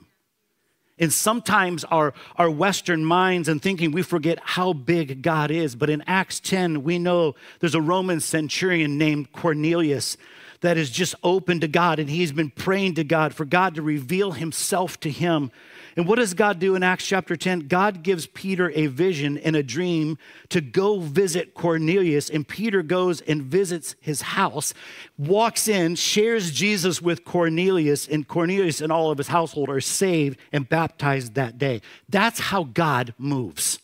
And 0.99 1.13
sometimes 1.13 1.85
our, 1.85 2.13
our 2.35 2.51
Western 2.51 3.05
minds 3.05 3.47
and 3.47 3.61
thinking 3.61 3.91
we 3.91 4.01
forget 4.01 4.37
how 4.43 4.73
big 4.73 5.21
God 5.21 5.49
is. 5.49 5.75
But 5.75 5.89
in 5.89 6.03
Acts 6.05 6.39
10, 6.41 6.83
we 6.83 6.99
know 6.99 7.35
there's 7.59 7.75
a 7.75 7.81
Roman 7.81 8.19
centurion 8.19 8.97
named 8.97 9.31
Cornelius 9.31 10.17
that 10.61 10.77
is 10.77 10.89
just 10.89 11.15
open 11.23 11.59
to 11.61 11.67
God 11.67 11.99
and 11.99 12.09
he's 12.09 12.31
been 12.31 12.49
praying 12.49 12.95
to 12.95 13.03
God 13.03 13.33
for 13.33 13.45
God 13.45 13.75
to 13.75 13.81
reveal 13.81 14.33
himself 14.33 14.99
to 15.01 15.09
him. 15.09 15.51
And 15.95 16.07
what 16.07 16.15
does 16.15 16.33
God 16.33 16.59
do 16.59 16.75
in 16.75 16.83
Acts 16.83 17.05
chapter 17.05 17.35
10? 17.35 17.67
God 17.67 18.03
gives 18.03 18.27
Peter 18.27 18.71
a 18.71 18.87
vision 18.87 19.37
and 19.37 19.55
a 19.55 19.63
dream 19.63 20.17
to 20.49 20.61
go 20.61 20.99
visit 20.99 21.53
Cornelius. 21.53 22.29
And 22.29 22.47
Peter 22.47 22.83
goes 22.83 23.21
and 23.21 23.41
visits 23.41 23.95
his 23.99 24.21
house, 24.21 24.73
walks 25.17 25.67
in, 25.67 25.95
shares 25.95 26.51
Jesus 26.51 27.01
with 27.01 27.25
Cornelius, 27.25 28.07
and 28.07 28.27
Cornelius 28.27 28.81
and 28.81 28.91
all 28.91 29.11
of 29.11 29.17
his 29.17 29.27
household 29.27 29.69
are 29.69 29.81
saved 29.81 30.39
and 30.51 30.69
baptized 30.69 31.35
that 31.35 31.57
day. 31.57 31.81
That's 32.07 32.39
how 32.39 32.63
God 32.63 33.13
moves. 33.17 33.79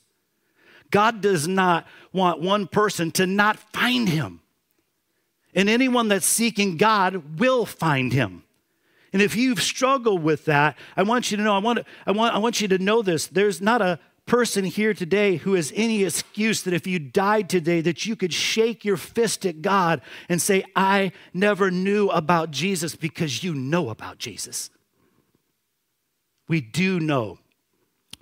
God 0.91 1.19
does 1.21 1.47
not 1.47 1.85
want 2.13 2.39
one 2.39 2.67
person 2.67 3.11
to 3.11 3.25
not 3.25 3.57
find 3.57 4.07
him. 4.07 4.39
And 5.55 5.69
anyone 5.69 6.09
that's 6.09 6.25
seeking 6.25 6.77
God 6.77 7.39
will 7.39 7.65
find 7.65 8.11
him. 8.13 8.43
And 9.13 9.21
if 9.21 9.35
you've 9.35 9.61
struggled 9.61 10.21
with 10.21 10.45
that, 10.45 10.77
I 10.97 11.03
want 11.03 11.31
you 11.31 11.37
to 11.37 11.43
know, 11.43 11.55
I 11.55 11.59
want, 11.59 11.79
I 12.05 12.11
want, 12.11 12.35
I 12.35 12.37
want 12.37 12.59
you 12.59 12.67
to 12.67 12.77
know 12.77 13.01
this. 13.01 13.27
There's 13.27 13.61
not 13.61 13.81
a 13.81 13.99
person 14.25 14.65
here 14.65 14.93
today 14.93 15.37
who 15.37 15.53
has 15.53 15.71
any 15.75 16.03
excuse 16.03 16.63
that 16.63 16.73
if 16.73 16.85
you 16.85 16.99
died 16.99 17.49
today 17.49 17.79
that 17.81 18.05
you 18.05 18.15
could 18.15 18.33
shake 18.33 18.83
your 18.83 18.97
fist 18.97 19.45
at 19.45 19.61
God 19.61 20.01
and 20.27 20.41
say, 20.41 20.65
I 20.75 21.11
never 21.33 21.71
knew 21.71 22.09
about 22.09 22.51
Jesus 22.51 22.95
because 22.95 23.43
you 23.43 23.53
know 23.53 23.89
about 23.89 24.17
Jesus. 24.17 24.69
We 26.47 26.59
do 26.59 26.99
know 26.99 27.39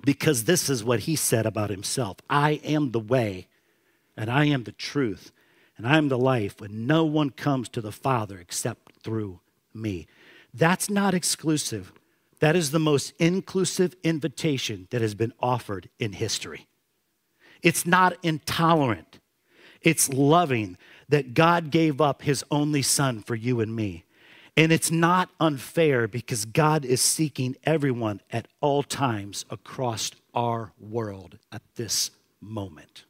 because 0.05 0.43
this 0.43 0.69
is 0.69 0.83
what 0.83 1.01
he 1.01 1.15
said 1.15 1.45
about 1.45 1.69
himself 1.69 2.17
I 2.29 2.61
am 2.63 2.91
the 2.91 2.99
way, 2.99 3.47
and 4.15 4.29
I 4.29 4.45
am 4.45 4.63
the 4.63 4.71
truth, 4.71 5.31
and 5.83 5.91
I 5.91 5.97
am 5.97 6.07
the 6.07 6.17
life, 6.17 6.61
and 6.61 6.87
no 6.87 7.03
one 7.03 7.29
comes 7.29 7.67
to 7.69 7.81
the 7.81 7.91
Father 7.91 8.37
except 8.39 8.93
through 9.03 9.41
me. 9.73 10.07
That's 10.53 10.89
not 10.89 11.13
exclusive. 11.13 11.91
That 12.39 12.55
is 12.55 12.71
the 12.71 12.79
most 12.79 13.11
inclusive 13.19 13.93
invitation 14.01 14.87
that 14.91 15.01
has 15.01 15.13
been 15.13 15.33
offered 15.41 15.89
in 15.99 16.13
history. 16.13 16.67
It's 17.61 17.85
not 17.85 18.15
intolerant, 18.23 19.19
it's 19.81 20.07
loving 20.07 20.77
that 21.09 21.33
God 21.33 21.69
gave 21.69 21.99
up 21.99 22.21
his 22.21 22.45
only 22.49 22.81
son 22.81 23.21
for 23.21 23.35
you 23.35 23.59
and 23.59 23.75
me. 23.75 24.05
And 24.55 24.71
it's 24.71 24.89
not 24.89 25.31
unfair 25.37 26.07
because 26.07 26.45
God 26.45 26.85
is 26.85 27.01
seeking 27.01 27.57
everyone 27.65 28.21
at 28.31 28.47
all 28.61 28.83
times 28.83 29.43
across 29.49 30.11
our 30.33 30.71
world 30.79 31.39
at 31.51 31.61
this 31.75 32.11
moment. 32.39 33.03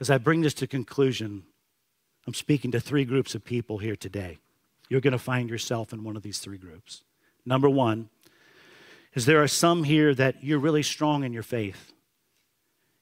As 0.00 0.10
I 0.10 0.18
bring 0.18 0.42
this 0.42 0.54
to 0.54 0.66
conclusion, 0.66 1.44
I'm 2.26 2.34
speaking 2.34 2.70
to 2.72 2.80
three 2.80 3.04
groups 3.04 3.34
of 3.34 3.44
people 3.44 3.78
here 3.78 3.96
today 3.96 4.38
you're 4.88 5.00
going 5.00 5.12
to 5.12 5.18
find 5.18 5.50
yourself 5.50 5.92
in 5.92 6.04
one 6.04 6.16
of 6.16 6.22
these 6.22 6.38
three 6.38 6.58
groups. 6.58 7.02
Number 7.44 7.68
one 7.68 8.08
is 9.14 9.26
there 9.26 9.42
are 9.42 9.48
some 9.48 9.84
here 9.84 10.14
that 10.14 10.44
you're 10.44 10.58
really 10.58 10.82
strong 10.82 11.24
in 11.24 11.32
your 11.32 11.42
faith. 11.42 11.92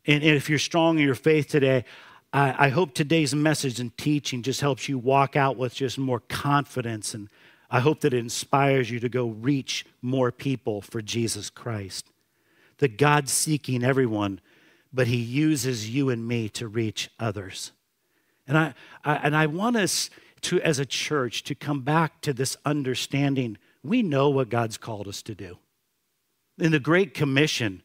And 0.07 0.23
if 0.23 0.49
you're 0.49 0.59
strong 0.59 0.99
in 0.99 1.05
your 1.05 1.15
faith 1.15 1.49
today, 1.49 1.85
I, 2.33 2.69
hope 2.69 2.95
today's 2.95 3.33
message 3.33 3.79
and 3.79 3.97
teaching 3.97 4.43
just 4.43 4.61
helps 4.61 4.89
you 4.89 4.99
walk 4.99 5.37
out 5.37 5.57
with 5.57 5.73
just 5.73 5.99
more 5.99 6.19
confidence. 6.19 7.15
And 7.15 7.29
I 7.71 7.79
hope 7.79 8.01
that 8.01 8.13
it 8.13 8.19
inspires 8.19 8.91
you 8.91 8.99
to 9.01 9.09
go 9.09 9.29
reach 9.29 9.87
more 10.03 10.33
people 10.33 10.81
for 10.81 11.01
Jesus 11.01 11.49
Christ. 11.49 12.11
That 12.79 12.99
God's 12.99 13.33
seeking 13.33 13.85
everyone, 13.85 14.41
but 14.95 15.09
He 15.09 15.17
uses 15.17 15.91
you 15.91 16.09
and 16.09 16.27
me 16.27 16.49
to 16.51 16.69
reach 16.69 17.11
others. 17.19 17.73
And 18.47 18.57
I, 18.57 18.75
I 19.05 19.17
and 19.17 19.37
I 19.37 19.47
want 19.47 19.77
us 19.77 20.09
to, 20.43 20.61
as 20.61 20.79
a 20.79 20.87
church, 20.87 21.43
to 21.45 21.55
come 21.55 21.81
back 21.83 22.21
to 22.23 22.33
this 22.33 22.57
understanding 22.65 23.59
we 23.83 24.03
know 24.03 24.31
what 24.31 24.49
God's 24.49 24.79
called 24.79 25.07
us 25.07 25.23
to 25.23 25.35
do. 25.35 25.59
In 26.59 26.73
the 26.73 26.81
Great 26.81 27.13
Commission, 27.13 27.83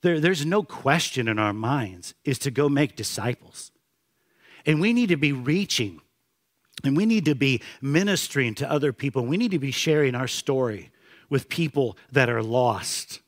there, 0.00 0.18
there's 0.18 0.46
no 0.46 0.62
question 0.62 1.28
in 1.28 1.38
our 1.38 1.52
minds 1.52 2.14
is 2.24 2.38
to 2.40 2.50
go 2.50 2.68
make 2.68 2.96
disciples. 2.96 3.70
And 4.64 4.80
we 4.80 4.92
need 4.92 5.10
to 5.10 5.16
be 5.16 5.32
reaching 5.32 6.00
and 6.84 6.96
we 6.96 7.04
need 7.04 7.26
to 7.26 7.34
be 7.34 7.60
ministering 7.80 8.54
to 8.56 8.70
other 8.70 8.92
people. 8.92 9.26
We 9.26 9.36
need 9.36 9.50
to 9.50 9.58
be 9.58 9.70
sharing 9.70 10.14
our 10.14 10.26
story 10.26 10.90
with 11.28 11.48
people 11.48 11.96
that 12.10 12.30
are 12.30 12.42
lost 12.42 13.20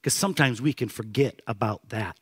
because 0.00 0.14
sometimes 0.14 0.62
we 0.62 0.72
can 0.72 0.88
forget 0.88 1.42
about 1.46 1.88
that. 1.88 2.18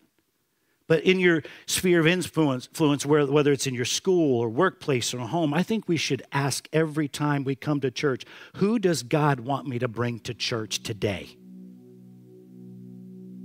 But 0.89 1.05
in 1.05 1.21
your 1.21 1.43
sphere 1.67 2.01
of 2.01 2.07
influence, 2.07 2.67
influence, 2.67 3.07
whether 3.07 3.53
it's 3.53 3.67
in 3.67 3.75
your 3.75 3.85
school 3.85 4.41
or 4.41 4.49
workplace 4.49 5.15
or 5.15 5.21
home, 5.21 5.55
I 5.55 5.63
think 5.63 5.89
we 5.89 5.97
should 5.97 6.23
ask 6.33 6.69
every 6.73 7.09
time 7.09 7.45
we 7.45 7.55
come 7.55 7.81
to 7.81 7.91
church 7.91 8.25
who 8.57 8.79
does 8.79 9.03
God 9.03 9.41
want 9.41 9.67
me 9.67 9.79
to 9.79 9.89
bring 9.89 10.19
to 10.21 10.35
church 10.35 10.83
today? 10.83 11.37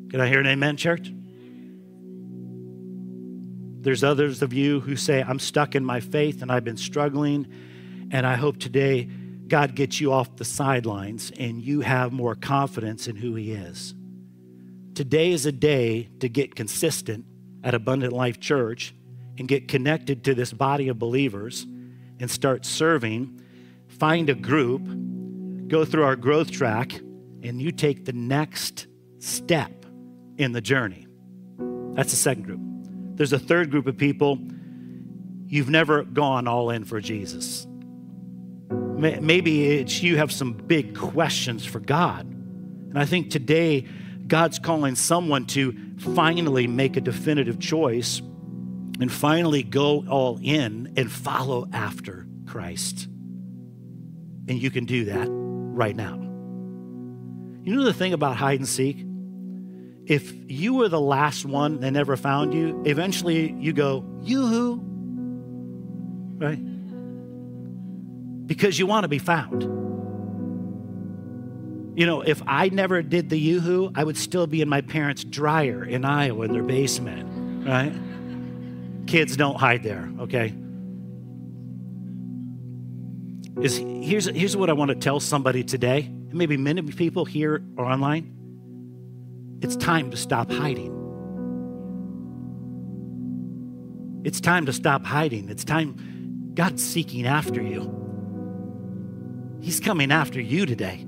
Can 0.10 0.22
I 0.22 0.28
hear 0.28 0.40
an 0.40 0.48
amen, 0.48 0.78
church? 0.78 1.12
There's 3.82 4.04
others 4.04 4.42
of 4.42 4.54
you 4.54 4.80
who 4.80 4.96
say, 4.96 5.22
I'm 5.22 5.40
stuck 5.40 5.76
in 5.76 5.86
my 5.86 6.00
faith 6.00 6.42
and 6.42 6.52
I've 6.52 6.64
been 6.64 6.78
struggling, 6.78 7.48
and 8.12 8.26
I 8.26 8.36
hope 8.36 8.58
today 8.58 9.08
God 9.48 9.76
gets 9.76 10.02
you 10.02 10.12
off 10.12 10.36
the 10.36 10.46
sidelines 10.46 11.32
and 11.38 11.62
you 11.62 11.82
have 11.82 12.12
more 12.12 12.36
confidence 12.36 13.08
in 13.08 13.16
who 13.16 13.36
He 13.36 13.54
is. 13.54 13.94
Today 14.98 15.32
is 15.32 15.46
a 15.46 15.52
day 15.52 16.10
to 16.22 16.28
get 16.28 16.56
consistent 16.56 17.24
at 17.64 17.76
Abundant 17.76 18.14
Life 18.14 18.40
Church 18.40 18.96
and 19.38 19.48
get 19.48 19.68
connected 19.68 20.24
to 20.24 20.34
this 20.34 20.52
body 20.52 20.88
of 20.88 20.98
believers 20.98 21.68
and 22.20 22.32
start 22.32 22.66
serving, 22.66 23.40
find 23.88 24.28
a 24.28 24.34
group, 24.34 24.82
go 25.68 25.86
through 25.86 26.04
our 26.04 26.16
growth 26.16 26.50
track, 26.50 26.94
and 27.44 27.62
you 27.62 27.72
take 27.72 28.06
the 28.06 28.14
next 28.14 28.88
step 29.20 29.86
in 30.38 30.52
the 30.52 30.62
journey. 30.62 31.06
That's 31.94 32.10
the 32.10 32.18
second 32.18 32.46
group. 32.46 32.62
There's 33.18 33.34
a 33.34 33.40
third 33.40 33.70
group 33.70 33.86
of 33.86 33.98
people, 33.98 34.40
you've 35.46 35.70
never 35.70 36.06
gone 36.06 36.48
all 36.48 36.72
in 36.72 36.86
for 36.86 37.00
Jesus. 37.00 37.68
Maybe 38.72 39.78
it's 39.78 40.02
you 40.02 40.18
have 40.18 40.32
some 40.32 40.54
big 40.54 40.98
questions 40.98 41.64
for 41.64 41.80
God. 41.80 42.26
And 42.26 42.98
I 42.98 43.06
think 43.06 43.30
today, 43.30 43.86
God's 44.28 44.60
calling 44.60 44.96
someone 44.96 45.46
to 45.48 45.76
finally 46.00 46.68
make 46.68 46.98
a 46.98 47.02
definitive 47.02 47.60
choice 47.60 48.20
and 49.00 49.12
finally 49.12 49.64
go 49.64 50.06
all 50.08 50.40
in 50.42 50.94
and 50.98 51.12
follow 51.12 51.68
after 51.72 52.28
Christ. 52.46 53.08
And 54.50 54.62
you 54.62 54.72
can 54.72 54.86
do 54.86 55.06
that 55.06 55.28
right 55.30 55.96
now. 55.96 56.16
You 57.64 57.76
know 57.76 57.84
the 57.84 57.94
thing 57.94 58.14
about 58.14 58.38
hide 58.38 58.60
and 58.60 58.68
seek? 58.68 59.06
If 60.06 60.34
you 60.50 60.76
were 60.76 60.88
the 60.88 61.02
last 61.02 61.46
one 61.46 61.82
that 61.82 61.92
never 61.92 62.16
found 62.16 62.54
you, 62.54 62.82
eventually 62.86 63.52
you 63.60 63.74
go, 63.74 64.06
yoo-hoo, 64.24 64.82
right? 66.38 66.58
Because 68.48 68.80
you 68.80 68.88
want 68.88 69.04
to 69.04 69.10
be 69.10 69.20
found. 69.20 69.64
You 71.98 72.06
know, 72.06 72.22
if 72.22 72.44
I 72.46 72.70
never 72.70 73.02
did 73.02 73.32
the 73.32 73.40
yoo-hoo, 73.40 73.92
I 73.96 74.04
would 74.04 74.18
still 74.18 74.46
be 74.46 74.62
in 74.62 74.70
my 74.70 74.82
parents' 74.82 75.24
dryer 75.24 75.84
in 75.84 76.06
Iowa 76.06 76.46
in 76.46 76.54
their 76.54 76.62
basement, 76.62 77.68
right? 77.68 77.92
Kids 79.08 79.36
don't 79.36 79.56
hide 79.56 79.82
there, 79.82 80.08
okay? 80.20 80.54
Is 83.64 83.78
here's 83.78 84.28
here's 84.28 84.56
what 84.56 84.70
I 84.70 84.74
want 84.74 84.90
to 84.90 84.96
tell 84.96 85.20
somebody 85.20 85.64
today, 85.64 86.08
maybe 86.32 86.56
many 86.56 86.84
people 86.84 87.26
here 87.26 87.64
or 87.78 87.86
online. 87.86 88.32
It's 89.64 89.76
time 89.76 90.12
to 90.12 90.18
stop 90.18 90.52
hiding. 90.52 90.94
It's 94.24 94.40
time 94.40 94.68
to 94.68 94.74
stop 94.74 95.04
hiding. 95.04 95.50
It's 95.50 95.64
time 95.64 96.52
God's 96.54 96.86
seeking 96.86 97.26
after 97.26 97.60
you. 97.60 97.92
He's 99.62 99.80
coming 99.80 100.12
after 100.12 100.40
you 100.40 100.68
today. 100.68 101.08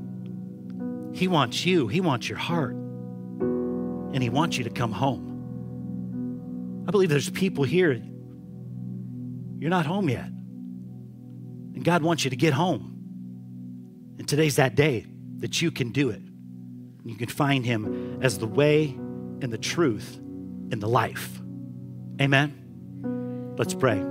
He 1.19 1.27
wants 1.27 1.65
you, 1.65 1.89
He 1.89 1.99
wants 1.99 2.29
your 2.29 2.37
heart, 2.37 2.71
and 2.71 4.23
He 4.23 4.29
wants 4.29 4.57
you 4.57 4.63
to 4.63 4.69
come 4.69 4.93
home. 4.93 6.85
I 6.87 6.91
believe 6.91 7.09
there's 7.09 7.29
people 7.29 7.65
here, 7.65 8.01
you're 9.57 9.69
not 9.69 9.85
home 9.85 10.07
yet, 10.07 10.27
and 10.27 11.83
God 11.83 12.03
wants 12.03 12.23
you 12.23 12.29
to 12.29 12.37
get 12.37 12.53
home. 12.53 12.95
And 14.17 14.29
today's 14.29 14.55
that 14.55 14.75
day 14.75 15.07
that 15.39 15.61
you 15.61 15.71
can 15.71 15.91
do 15.91 16.09
it. 16.09 16.21
You 17.03 17.17
can 17.17 17.27
find 17.27 17.65
Him 17.65 18.19
as 18.21 18.37
the 18.37 18.47
way 18.47 18.85
and 19.41 19.51
the 19.51 19.57
truth 19.57 20.15
and 20.71 20.79
the 20.81 20.87
life. 20.87 21.41
Amen. 22.21 23.55
Let's 23.57 23.73
pray. 23.73 24.01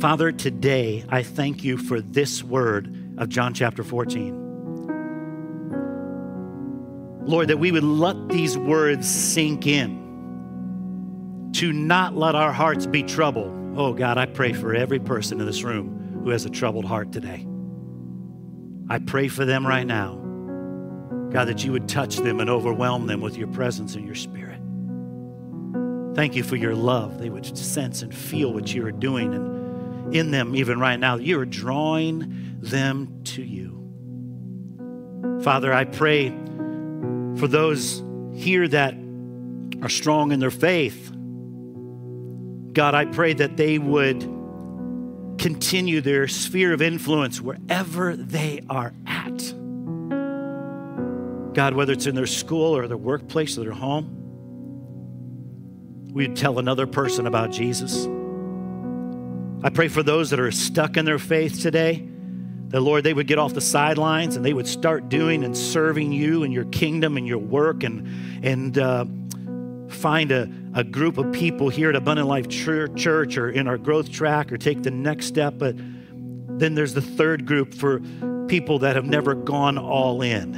Father, 0.00 0.32
today 0.32 1.04
I 1.08 1.22
thank 1.22 1.62
you 1.62 1.76
for 1.76 2.00
this 2.00 2.42
word 2.42 3.14
of 3.18 3.28
John 3.28 3.54
chapter 3.54 3.84
14. 3.84 4.43
Lord, 7.26 7.48
that 7.48 7.58
we 7.58 7.72
would 7.72 7.84
let 7.84 8.28
these 8.28 8.56
words 8.58 9.08
sink 9.08 9.66
in, 9.66 11.50
to 11.54 11.72
not 11.72 12.16
let 12.16 12.34
our 12.34 12.52
hearts 12.52 12.86
be 12.86 13.02
troubled. 13.02 13.78
Oh, 13.78 13.92
God, 13.92 14.18
I 14.18 14.26
pray 14.26 14.52
for 14.52 14.74
every 14.74 14.98
person 14.98 15.40
in 15.40 15.46
this 15.46 15.62
room 15.62 16.22
who 16.22 16.30
has 16.30 16.44
a 16.44 16.50
troubled 16.50 16.84
heart 16.84 17.12
today. 17.12 17.46
I 18.88 18.98
pray 18.98 19.28
for 19.28 19.44
them 19.44 19.66
right 19.66 19.86
now. 19.86 20.20
God, 21.30 21.46
that 21.46 21.64
you 21.64 21.72
would 21.72 21.88
touch 21.88 22.16
them 22.18 22.40
and 22.40 22.50
overwhelm 22.50 23.06
them 23.06 23.20
with 23.20 23.36
your 23.36 23.48
presence 23.48 23.94
and 23.94 24.04
your 24.04 24.14
spirit. 24.14 24.60
Thank 26.14 26.36
you 26.36 26.44
for 26.44 26.56
your 26.56 26.74
love. 26.74 27.18
They 27.18 27.30
would 27.30 27.56
sense 27.56 28.02
and 28.02 28.14
feel 28.14 28.52
what 28.52 28.72
you 28.72 28.86
are 28.86 28.92
doing 28.92 29.34
and 29.34 30.14
in 30.14 30.30
them, 30.30 30.54
even 30.54 30.78
right 30.78 31.00
now. 31.00 31.16
You 31.16 31.40
are 31.40 31.46
drawing 31.46 32.58
them 32.60 33.22
to 33.24 33.42
you. 33.42 33.72
Father, 35.42 35.72
I 35.72 35.84
pray 35.84 36.32
for 37.36 37.48
those 37.48 38.02
here 38.34 38.66
that 38.68 38.94
are 39.82 39.88
strong 39.88 40.32
in 40.32 40.40
their 40.40 40.50
faith. 40.50 41.10
God, 42.72 42.94
I 42.94 43.04
pray 43.04 43.34
that 43.34 43.56
they 43.56 43.78
would 43.78 44.20
continue 45.38 46.00
their 46.00 46.26
sphere 46.28 46.72
of 46.72 46.82
influence 46.82 47.40
wherever 47.40 48.16
they 48.16 48.60
are 48.68 48.94
at. 49.06 49.54
God, 51.54 51.74
whether 51.74 51.92
it's 51.92 52.06
in 52.06 52.14
their 52.14 52.26
school 52.26 52.76
or 52.76 52.88
their 52.88 52.96
workplace 52.96 53.56
or 53.58 53.62
their 53.62 53.72
home, 53.72 54.20
we'd 56.12 56.36
tell 56.36 56.58
another 56.58 56.86
person 56.86 57.26
about 57.26 57.52
Jesus. 57.52 58.06
I 59.62 59.70
pray 59.70 59.88
for 59.88 60.02
those 60.02 60.30
that 60.30 60.40
are 60.40 60.50
stuck 60.50 60.96
in 60.96 61.04
their 61.04 61.18
faith 61.18 61.62
today 61.62 62.08
that, 62.74 62.80
Lord, 62.80 63.04
they 63.04 63.14
would 63.14 63.28
get 63.28 63.38
off 63.38 63.54
the 63.54 63.60
sidelines 63.60 64.34
and 64.34 64.44
they 64.44 64.52
would 64.52 64.66
start 64.66 65.08
doing 65.08 65.44
and 65.44 65.56
serving 65.56 66.10
you 66.10 66.42
and 66.42 66.52
your 66.52 66.64
kingdom 66.64 67.16
and 67.16 67.24
your 67.24 67.38
work 67.38 67.84
and, 67.84 68.44
and 68.44 68.76
uh, 68.76 69.04
find 69.88 70.32
a, 70.32 70.50
a 70.74 70.82
group 70.82 71.16
of 71.16 71.30
people 71.30 71.68
here 71.68 71.88
at 71.88 71.94
Abundant 71.94 72.26
Life 72.26 72.48
Church 72.48 73.36
or 73.36 73.48
in 73.48 73.68
our 73.68 73.78
growth 73.78 74.10
track 74.10 74.50
or 74.50 74.56
take 74.56 74.82
the 74.82 74.90
next 74.90 75.26
step. 75.26 75.54
But 75.56 75.76
then 75.78 76.74
there's 76.74 76.94
the 76.94 77.00
third 77.00 77.46
group 77.46 77.72
for 77.74 78.00
people 78.48 78.80
that 78.80 78.96
have 78.96 79.04
never 79.04 79.36
gone 79.36 79.78
all 79.78 80.20
in. 80.20 80.56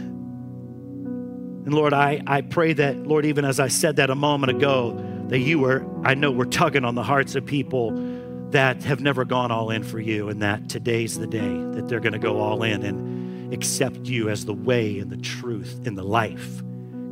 And 1.67 1.75
Lord, 1.75 1.93
I, 1.93 2.23
I 2.27 2.41
pray 2.41 2.73
that, 2.73 3.07
Lord, 3.07 3.27
even 3.27 3.45
as 3.45 3.61
I 3.61 3.69
said 3.69 3.97
that 3.97 4.09
a 4.09 4.15
moment 4.15 4.57
ago, 4.57 4.99
that 5.29 5.41
you 5.41 5.59
were, 5.59 5.85
I 6.03 6.15
know, 6.15 6.31
we're 6.31 6.47
tugging 6.47 6.87
on 6.87 6.95
the 6.95 7.03
hearts 7.03 7.35
of 7.35 7.45
people 7.45 8.16
that 8.57 8.83
have 8.85 9.03
never 9.03 9.27
gone 9.27 9.51
all 9.51 9.69
in 9.69 9.83
for 9.83 10.01
you, 10.01 10.31
and 10.31 10.41
that 10.41 10.67
today's 10.71 11.19
the 11.19 11.27
day 11.27 11.47
that 11.73 11.89
they're 11.91 12.01
going 12.01 12.15
to 12.15 12.19
go 12.19 12.41
all 12.41 12.63
in 12.63 12.83
and 12.85 13.53
accept 13.53 14.07
you 14.07 14.31
as 14.31 14.47
the 14.47 14.55
way 14.55 14.99
and 14.99 15.13
the 15.13 15.19
truth 15.19 15.87
and 15.87 15.99
the 15.99 16.03
life. 16.03 16.63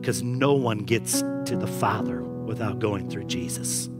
Because 0.00 0.22
no 0.22 0.54
one 0.54 0.78
gets 0.78 1.20
to 1.20 1.54
the 1.54 1.66
Father 1.66 2.22
without 2.22 2.78
going 2.78 3.10
through 3.10 3.24
Jesus. 3.24 3.90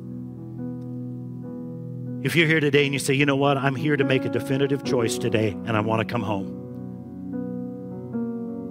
If 2.26 2.34
you're 2.34 2.46
here 2.46 2.60
today 2.60 2.86
and 2.86 2.94
you 2.94 2.98
say, 2.98 3.12
you 3.12 3.26
know 3.26 3.36
what, 3.36 3.58
I'm 3.58 3.76
here 3.76 3.98
to 3.98 4.04
make 4.04 4.24
a 4.24 4.30
definitive 4.30 4.82
choice 4.82 5.18
today 5.18 5.50
and 5.50 5.76
I 5.76 5.80
want 5.80 6.00
to 6.00 6.10
come 6.10 6.22
home. 6.22 6.48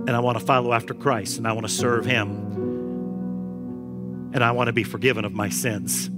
And 0.07 0.15
I 0.15 0.19
want 0.19 0.39
to 0.39 0.43
follow 0.43 0.73
after 0.73 0.95
Christ 0.95 1.37
and 1.37 1.47
I 1.47 1.51
want 1.51 1.67
to 1.67 1.71
serve 1.71 2.05
Him. 2.05 2.29
And 4.33 4.43
I 4.43 4.51
want 4.51 4.65
to 4.65 4.73
be 4.73 4.83
forgiven 4.83 5.25
of 5.25 5.33
my 5.33 5.49
sins 5.49 6.09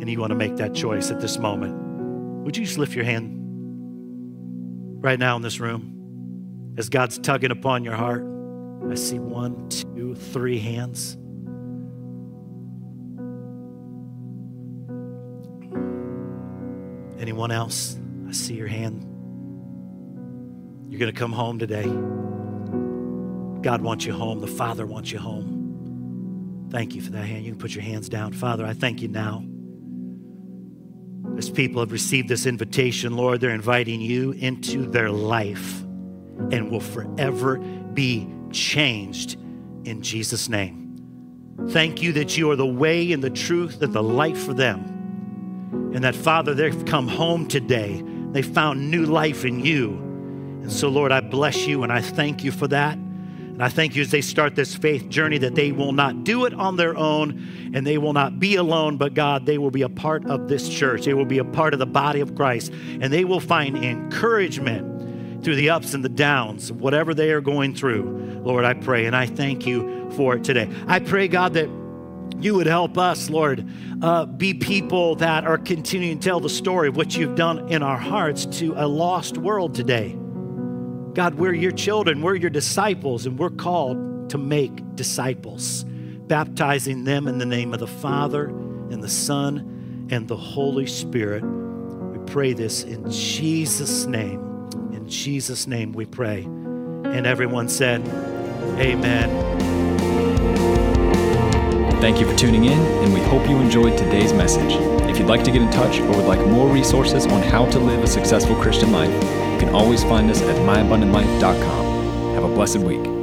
and 0.00 0.08
you 0.08 0.20
want 0.20 0.30
to 0.30 0.36
make 0.36 0.56
that 0.56 0.74
choice 0.74 1.10
at 1.10 1.20
this 1.20 1.38
moment, 1.38 1.74
would 2.44 2.56
you 2.56 2.64
just 2.64 2.78
lift 2.78 2.94
your 2.94 3.04
hand 3.04 3.34
right 5.02 5.18
now 5.18 5.36
in 5.36 5.42
this 5.42 5.60
room 5.60 6.74
as 6.78 6.88
God's 6.88 7.18
tugging 7.18 7.50
upon 7.50 7.84
your 7.84 7.94
heart? 7.94 8.24
I 8.90 8.94
see 8.94 9.18
one, 9.18 9.68
two, 9.68 10.14
three 10.14 10.58
hands. 10.58 11.16
Anyone 17.20 17.50
else? 17.50 17.98
I 18.28 18.32
see 18.32 18.54
your 18.54 18.68
hand. 18.68 19.04
You're 20.88 21.00
going 21.00 21.12
to 21.12 21.18
come 21.18 21.32
home 21.32 21.58
today. 21.58 21.84
God 23.62 23.82
wants 23.82 24.06
you 24.06 24.12
home. 24.12 24.40
The 24.40 24.46
Father 24.46 24.86
wants 24.86 25.10
you 25.10 25.18
home. 25.18 26.68
Thank 26.70 26.94
you 26.94 27.00
for 27.00 27.10
that 27.10 27.26
hand. 27.26 27.44
You 27.44 27.52
can 27.52 27.58
put 27.58 27.74
your 27.74 27.82
hands 27.82 28.08
down. 28.08 28.32
Father, 28.32 28.64
I 28.64 28.72
thank 28.72 29.02
you 29.02 29.08
now 29.08 29.44
as 31.38 31.48
people 31.48 31.80
have 31.80 31.92
received 31.92 32.28
this 32.28 32.46
invitation, 32.46 33.16
Lord, 33.16 33.40
they're 33.40 33.50
inviting 33.50 34.00
you 34.00 34.32
into 34.32 34.84
their 34.90 35.08
life 35.08 35.80
and 36.50 36.68
will 36.68 36.80
forever 36.80 37.58
be 37.58 38.28
changed 38.50 39.34
in 39.84 40.02
Jesus' 40.02 40.48
name. 40.48 40.96
Thank 41.68 42.02
you 42.02 42.12
that 42.14 42.36
you 42.36 42.50
are 42.50 42.56
the 42.56 42.66
way 42.66 43.12
and 43.12 43.22
the 43.22 43.30
truth 43.30 43.80
and 43.80 43.92
the 43.92 44.02
life 44.02 44.44
for 44.44 44.52
them. 44.52 45.92
And 45.94 46.02
that, 46.02 46.16
Father, 46.16 46.54
they've 46.54 46.84
come 46.86 47.06
home 47.06 47.46
today. 47.46 48.02
They 48.32 48.42
found 48.42 48.90
new 48.90 49.06
life 49.06 49.44
in 49.44 49.60
you. 49.60 49.90
And 50.62 50.72
so, 50.72 50.88
Lord, 50.88 51.12
I 51.12 51.20
bless 51.20 51.66
you 51.66 51.84
and 51.84 51.92
I 51.92 52.00
thank 52.00 52.42
you 52.42 52.50
for 52.50 52.66
that. 52.68 52.98
And 53.58 53.64
I 53.64 53.70
thank 53.70 53.96
you 53.96 54.02
as 54.02 54.12
they 54.12 54.20
start 54.20 54.54
this 54.54 54.76
faith 54.76 55.08
journey 55.08 55.36
that 55.38 55.56
they 55.56 55.72
will 55.72 55.90
not 55.90 56.22
do 56.22 56.44
it 56.44 56.54
on 56.54 56.76
their 56.76 56.96
own 56.96 57.72
and 57.74 57.84
they 57.84 57.98
will 57.98 58.12
not 58.12 58.38
be 58.38 58.54
alone, 58.54 58.98
but 58.98 59.14
God, 59.14 59.46
they 59.46 59.58
will 59.58 59.72
be 59.72 59.82
a 59.82 59.88
part 59.88 60.24
of 60.26 60.46
this 60.46 60.68
church. 60.68 61.04
They 61.04 61.12
will 61.12 61.24
be 61.24 61.38
a 61.38 61.44
part 61.44 61.72
of 61.72 61.80
the 61.80 61.86
body 61.86 62.20
of 62.20 62.36
Christ 62.36 62.72
and 62.72 63.12
they 63.12 63.24
will 63.24 63.40
find 63.40 63.76
encouragement 63.76 65.42
through 65.42 65.56
the 65.56 65.70
ups 65.70 65.92
and 65.92 66.04
the 66.04 66.08
downs, 66.08 66.70
of 66.70 66.80
whatever 66.80 67.14
they 67.14 67.32
are 67.32 67.40
going 67.40 67.74
through. 67.74 68.40
Lord, 68.44 68.64
I 68.64 68.74
pray 68.74 69.06
and 69.06 69.16
I 69.16 69.26
thank 69.26 69.66
you 69.66 70.08
for 70.12 70.36
it 70.36 70.44
today. 70.44 70.70
I 70.86 71.00
pray, 71.00 71.26
God, 71.26 71.54
that 71.54 71.68
you 72.38 72.54
would 72.54 72.66
help 72.68 72.96
us, 72.96 73.28
Lord, 73.28 73.68
uh, 74.02 74.26
be 74.26 74.54
people 74.54 75.16
that 75.16 75.44
are 75.44 75.58
continuing 75.58 76.20
to 76.20 76.24
tell 76.24 76.38
the 76.38 76.48
story 76.48 76.88
of 76.88 76.96
what 76.96 77.16
you've 77.16 77.34
done 77.34 77.68
in 77.70 77.82
our 77.82 77.98
hearts 77.98 78.46
to 78.58 78.74
a 78.76 78.86
lost 78.86 79.36
world 79.36 79.74
today. 79.74 80.17
God, 81.18 81.34
we're 81.34 81.52
your 81.52 81.72
children, 81.72 82.22
we're 82.22 82.36
your 82.36 82.48
disciples, 82.48 83.26
and 83.26 83.36
we're 83.36 83.50
called 83.50 84.30
to 84.30 84.38
make 84.38 84.94
disciples, 84.94 85.82
baptizing 85.82 87.02
them 87.02 87.26
in 87.26 87.38
the 87.38 87.44
name 87.44 87.74
of 87.74 87.80
the 87.80 87.88
Father 87.88 88.46
and 88.46 89.02
the 89.02 89.08
Son 89.08 90.06
and 90.12 90.28
the 90.28 90.36
Holy 90.36 90.86
Spirit. 90.86 91.42
We 91.42 92.24
pray 92.32 92.52
this 92.52 92.84
in 92.84 93.10
Jesus' 93.10 94.06
name. 94.06 94.70
In 94.92 95.08
Jesus' 95.08 95.66
name 95.66 95.92
we 95.92 96.06
pray. 96.06 96.44
And 96.44 97.26
everyone 97.26 97.68
said, 97.68 98.00
Amen. 98.78 99.28
Thank 102.00 102.20
you 102.20 102.30
for 102.30 102.38
tuning 102.38 102.66
in, 102.66 102.78
and 102.78 103.12
we 103.12 103.18
hope 103.22 103.48
you 103.48 103.56
enjoyed 103.58 103.98
today's 103.98 104.32
message. 104.32 104.70
If 105.10 105.18
you'd 105.18 105.26
like 105.26 105.42
to 105.42 105.50
get 105.50 105.62
in 105.62 105.70
touch 105.72 105.98
or 105.98 106.10
would 106.10 106.26
like 106.26 106.46
more 106.46 106.72
resources 106.72 107.26
on 107.26 107.42
how 107.42 107.68
to 107.70 107.78
live 107.80 108.04
a 108.04 108.06
successful 108.06 108.54
Christian 108.54 108.92
life, 108.92 109.47
you 109.58 109.66
can 109.66 109.74
always 109.74 110.04
find 110.04 110.30
us 110.30 110.40
at 110.40 110.56
myabundantlife.com. 110.56 112.34
Have 112.34 112.44
a 112.44 112.48
blessed 112.48 112.78
week. 112.78 113.17